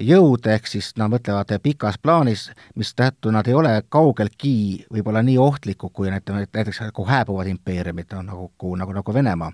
jõud, 0.00 0.46
ehk 0.50 0.68
siis 0.68 0.90
nad 1.00 1.12
mõtlevad 1.12 1.54
pikas 1.62 1.98
plaanis, 2.02 2.48
mistõttu 2.76 3.32
nad 3.32 3.48
ei 3.48 3.56
ole 3.56 3.72
kaugeltki 3.88 4.54
võib-olla 4.92 5.22
nii 5.24 5.38
ohtlikud, 5.40 5.92
kui 5.92 6.12
näiteks, 6.12 6.82
nagu 6.84 7.06
hääbuvad 7.08 7.48
impeeriumid, 7.52 8.12
no 8.12 8.22
nagu, 8.28 8.74
nagu, 8.76 8.96
nagu 8.98 9.14
Venemaa. 9.14 9.52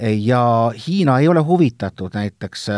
ja 0.00 0.44
Hiina 0.86 1.18
ei 1.18 1.28
ole 1.28 1.40
huvitatud 1.40 2.14
näiteks 2.14 2.68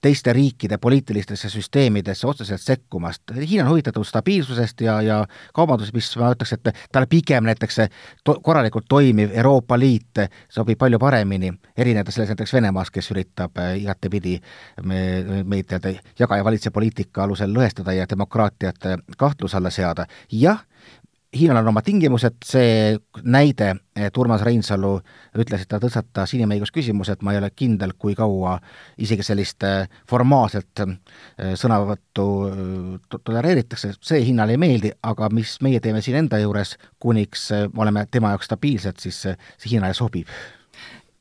teiste 0.00 0.32
riikide 0.32 0.78
poliitilistesse 0.78 1.48
süsteemidesse 1.48 2.26
otseselt 2.26 2.60
sekkumast. 2.60 3.22
Hiina 3.36 3.64
on 3.64 3.70
huvitatud 3.70 4.04
stabiilsusest 4.04 4.80
ja, 4.80 5.00
ja 5.02 5.18
kaubandusest, 5.54 5.94
mis 5.94 6.08
ma 6.20 6.32
ütleks, 6.34 6.54
et 6.56 6.70
talle 6.92 7.08
pigem 7.10 7.44
näiteks 7.44 7.80
to-, 8.24 8.38
korralikult 8.42 8.88
toimiv 8.88 9.34
Euroopa 9.34 9.78
Liit 9.78 10.24
sobib 10.48 10.78
palju 10.78 10.98
paremini, 10.98 11.52
erineda 11.76 12.12
selles 12.12 12.32
näiteks 12.32 12.54
Venemaast, 12.56 12.94
kes 12.94 13.10
üritab 13.14 13.60
äh, 13.60 13.76
igatepidi 13.82 14.38
me, 14.82 15.02
meid 15.44 15.68
nii-öelda 15.70 15.94
jaga 16.18 16.40
ja 16.40 16.44
valitse 16.44 16.70
poliitika 16.70 17.24
alusel 17.24 17.52
lõhestada 17.54 17.94
ja 17.96 18.08
demokraatiat 18.08 18.86
äh, 18.86 18.98
kahtluse 19.18 19.56
alla 19.56 19.70
seada. 19.70 20.06
jah, 20.32 20.64
Hiinal 21.30 21.60
on 21.62 21.68
oma 21.70 21.78
tingimused, 21.86 22.40
see 22.42 22.96
näide, 23.22 23.68
et 23.94 24.16
Urmas 24.18 24.42
Reinsalu 24.42 24.96
ütles, 25.38 25.62
et 25.62 25.68
ta 25.70 25.78
tõstatas 25.78 26.32
inimõigusküsimused, 26.34 27.20
ma 27.22 27.36
ei 27.36 27.38
ole 27.38 27.52
kindel, 27.54 27.92
kui 27.94 28.16
kaua 28.18 28.56
isegi 28.98 29.22
sellist 29.22 29.62
äh, 29.62 29.84
formaalset 30.10 30.82
äh, 30.82 30.96
sõnavõttu 31.54 32.24
tolereeritakse, 33.22 33.92
see 34.02 34.24
Hiinale 34.26 34.56
ei 34.56 34.62
meeldi, 34.62 34.90
aga 35.06 35.28
mis 35.30 35.54
meie 35.62 35.78
teeme 35.78 36.02
siin 36.02 36.18
enda 36.24 36.40
juures, 36.42 36.74
kuniks 36.98 37.46
oleme 37.78 38.08
tema 38.10 38.34
jaoks 38.34 38.50
stabiilsed, 38.50 38.98
siis 38.98 39.22
see 39.22 39.70
Hiinale 39.70 39.94
sobib. 39.94 40.26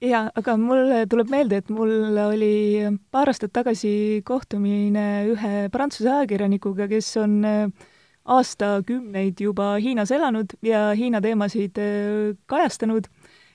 Jaa, 0.02 0.30
aga 0.40 0.54
mul 0.56 0.94
tuleb 1.12 1.30
meelde, 1.30 1.58
et 1.60 1.70
mul 1.76 2.18
oli 2.24 2.88
paar 3.12 3.30
aastat 3.30 3.52
tagasi 3.52 4.24
kohtumine 4.26 5.06
ühe 5.36 5.54
Prantsuse 5.70 6.08
ajakirjanikuga, 6.14 6.88
kes 6.88 7.10
on 7.20 7.34
äh, 7.46 7.89
aastakümneid 8.30 9.42
juba 9.42 9.74
Hiinas 9.82 10.12
elanud 10.14 10.54
ja 10.66 10.90
Hiina 10.98 11.22
teemasid 11.22 11.78
äh, 11.82 12.38
kajastanud. 12.50 13.10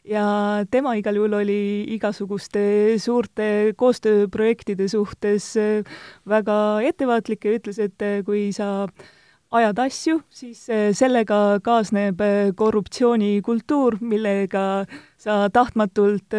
Ja 0.04 0.24
tema 0.68 0.92
igal 1.00 1.16
juhul 1.16 1.32
oli 1.38 1.58
igasuguste 1.94 2.98
suurte 3.00 3.72
koostööprojektide 3.80 4.88
suhtes 4.92 5.54
äh, 5.56 6.00
väga 6.28 6.56
ettevaatlik 6.84 7.46
ja 7.46 7.58
ütles, 7.58 7.80
et 7.80 8.02
äh, 8.04 8.18
kui 8.26 8.50
sa 8.52 8.88
ajad 9.54 9.78
asju, 9.78 10.18
siis 10.34 10.64
sellega 10.98 11.60
kaasneb 11.62 12.18
korruptsioonikultuur, 12.58 14.00
millega 14.02 14.64
sa 15.14 15.44
tahtmatult 15.54 16.34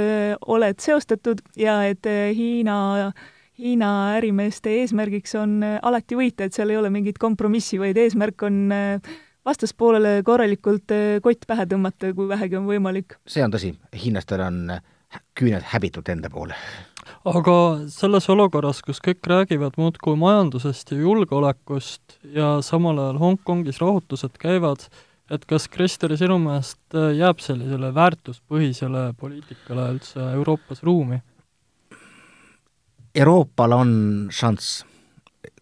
oled 0.52 0.84
seostatud 0.84 1.40
ja 1.56 1.78
et 1.88 2.04
Hiina 2.36 3.14
Hiina 3.56 3.90
ärimeeste 4.18 4.72
eesmärgiks 4.82 5.32
on 5.40 5.62
äh, 5.64 5.78
alati 5.88 6.18
võita, 6.20 6.44
et 6.44 6.56
seal 6.56 6.74
ei 6.74 6.80
ole 6.80 6.90
mingit 6.92 7.16
kompromissi, 7.22 7.78
vaid 7.80 7.96
eesmärk 8.02 8.44
on 8.44 8.58
äh, 8.76 9.14
vastaspoolele 9.48 10.18
korralikult 10.28 10.92
äh, 10.92 11.22
kott 11.24 11.48
pähe 11.48 11.64
tõmmata, 11.72 12.12
kui 12.18 12.28
vähegi 12.28 12.58
on 12.60 12.66
võimalik. 12.68 13.16
see 13.24 13.46
on 13.46 13.54
tõsi, 13.56 13.72
hiinlastel 13.96 14.44
on 14.44 14.60
küüned 15.40 15.64
häbitult 15.72 16.12
enda 16.12 16.28
poole. 16.34 16.58
aga 17.32 17.56
selles 17.94 18.28
olukorras, 18.34 18.82
kus 18.84 19.00
kõik 19.06 19.24
räägivad 19.32 19.80
muudkui 19.80 20.18
majandusest 20.20 20.92
ja 20.92 20.98
julgeolekust 21.06 22.18
ja 22.36 22.58
samal 22.66 23.00
ajal 23.00 23.22
Hongkongis 23.22 23.80
rahutused 23.80 24.36
käivad, 24.42 24.84
et 25.32 25.48
kas, 25.48 25.70
Krister, 25.72 26.12
sinu 26.20 26.42
meelest 26.44 27.00
jääb 27.22 27.40
sellisele 27.40 27.94
väärtuspõhisele 27.96 29.14
poliitikale 29.16 29.88
üldse 29.96 30.28
Euroopas 30.34 30.84
ruumi? 30.84 31.22
Euroopal 33.16 33.72
on 33.72 33.92
šanss, 34.34 34.84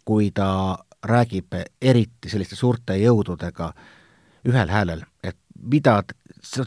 kui 0.06 0.32
ta 0.34 0.78
räägib 1.06 1.54
eriti 1.82 2.32
selliste 2.32 2.56
suurte 2.56 2.96
jõududega 2.98 3.68
ühel 4.50 4.72
häälel, 4.72 5.04
et 5.24 5.38
mida, 5.64 6.00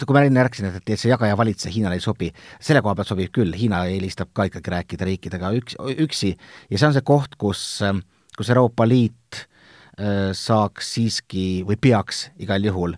kui 0.07 0.17
ma 0.17 0.23
enne 0.25 0.45
rääkisin, 0.47 0.69
et, 0.71 0.79
et 0.85 1.01
see 1.01 1.11
jaga 1.11 1.29
ja 1.31 1.37
valitse 1.39 1.73
Hiinale 1.73 1.99
ei 1.99 2.05
sobi, 2.05 2.31
selle 2.61 2.83
koha 2.85 2.95
pealt 2.97 3.11
sobib 3.11 3.33
küll, 3.35 3.53
Hiina 3.57 3.85
eelistab 3.91 4.31
ka 4.37 4.47
ikkagi 4.49 4.73
rääkida 4.77 5.09
riikidega 5.09 5.53
üks, 5.59 5.77
üksi 6.07 6.33
ja 6.71 6.79
see 6.79 6.89
on 6.89 6.97
see 6.97 7.07
koht, 7.07 7.37
kus, 7.41 7.65
kus 8.37 8.53
Euroopa 8.53 8.89
Liit 8.89 9.43
äh, 9.43 10.33
saaks 10.37 10.95
siiski 10.97 11.47
või 11.69 11.81
peaks 11.81 12.29
igal 12.43 12.65
juhul 12.65 12.97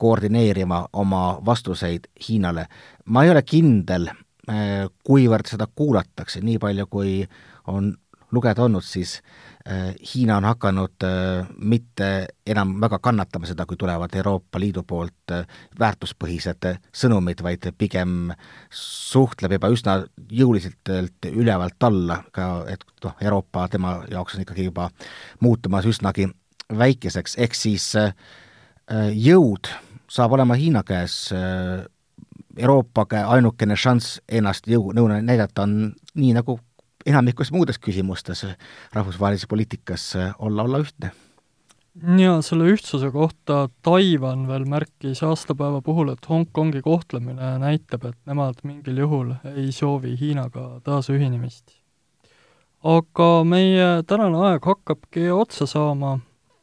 koordineerima 0.00 0.86
oma 0.92 1.24
vastuseid 1.44 2.08
Hiinale. 2.28 2.66
ma 3.04 3.24
ei 3.24 3.30
ole 3.30 3.42
kindel, 3.42 4.08
kuivõrd 5.04 5.50
seda 5.50 5.66
kuulatakse, 5.66 6.40
nii 6.40 6.58
palju 6.58 6.86
kui 6.90 7.18
on 7.68 7.92
lugeda 8.32 8.62
olnud, 8.62 8.84
siis 8.84 9.16
äh, 9.68 9.94
Hiina 10.14 10.36
on 10.38 10.44
hakanud 10.44 11.04
äh, 11.04 11.46
mitte 11.58 12.10
enam 12.46 12.76
väga 12.80 12.98
kannatama 13.02 13.48
seda, 13.48 13.66
kui 13.66 13.76
tulevad 13.76 14.14
Euroopa 14.14 14.60
Liidu 14.60 14.84
poolt 14.86 15.34
väärtuspõhised 15.80 16.68
sõnumid, 17.02 17.42
vaid 17.42 17.70
pigem 17.78 18.32
suhtleb 18.70 19.58
juba 19.58 19.70
üsna 19.74 19.98
jõuliselt 20.30 20.94
ülevalt 21.32 21.88
alla 21.90 22.20
ka, 22.32 22.50
et 22.70 22.84
noh, 23.04 23.16
Euroopa 23.20 23.68
tema 23.68 23.98
jaoks 24.10 24.38
on 24.38 24.46
ikkagi 24.46 24.70
juba 24.70 24.90
muutumas 25.40 25.86
üsnagi 25.90 26.30
väikeseks, 26.70 27.34
ehk 27.42 27.56
siis 27.58 27.92
jõud 28.90 29.70
saab 30.10 30.34
olema 30.38 30.54
Hiina 30.58 30.82
käes 30.86 31.24
Euroopa 32.58 33.06
ainukene 33.26 33.76
šanss 33.76 34.20
ennast 34.28 34.66
jõuna 34.66 35.20
näidata 35.22 35.62
on 35.62 35.92
nii, 36.14 36.32
nagu 36.34 36.58
enamikus 37.06 37.52
muudes 37.52 37.78
küsimustes 37.78 38.44
rahvusvahelises 38.92 39.48
poliitikas 39.48 40.12
olla, 40.38 40.62
olla 40.62 40.80
ühtne. 40.82 41.12
jaa, 42.18 42.40
selle 42.42 42.70
ühtsuse 42.72 43.10
kohta 43.10 43.68
Taiwan 43.82 44.46
veel 44.48 44.64
märkis 44.64 45.22
aastapäeva 45.26 45.80
puhul, 45.82 46.12
et 46.12 46.28
Hongkongi 46.28 46.82
kohtlemine 46.82 47.56
näitab, 47.58 48.04
et 48.04 48.18
nemad 48.26 48.62
mingil 48.64 48.98
juhul 49.04 49.34
ei 49.54 49.72
soovi 49.72 50.16
Hiinaga 50.20 50.80
taasühinemist. 50.84 51.76
aga 52.82 53.44
meie 53.44 54.02
tänane 54.06 54.38
aeg 54.50 54.64
hakkabki 54.64 55.30
otsa 55.30 55.66
saama, 55.66 56.18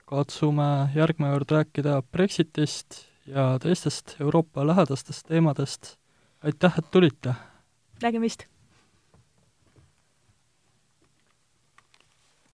katsume 0.06 0.90
järgmine 0.96 1.34
kord 1.36 1.52
rääkida 1.52 2.02
Brexitist 2.12 3.07
ja 3.28 3.60
teistest 3.60 4.16
Euroopa 4.22 4.68
lähedastest 4.68 5.28
teemadest. 5.28 5.96
aitäh, 6.44 6.74
et 6.78 6.92
tulite! 6.92 7.34
nägemist! 8.02 8.46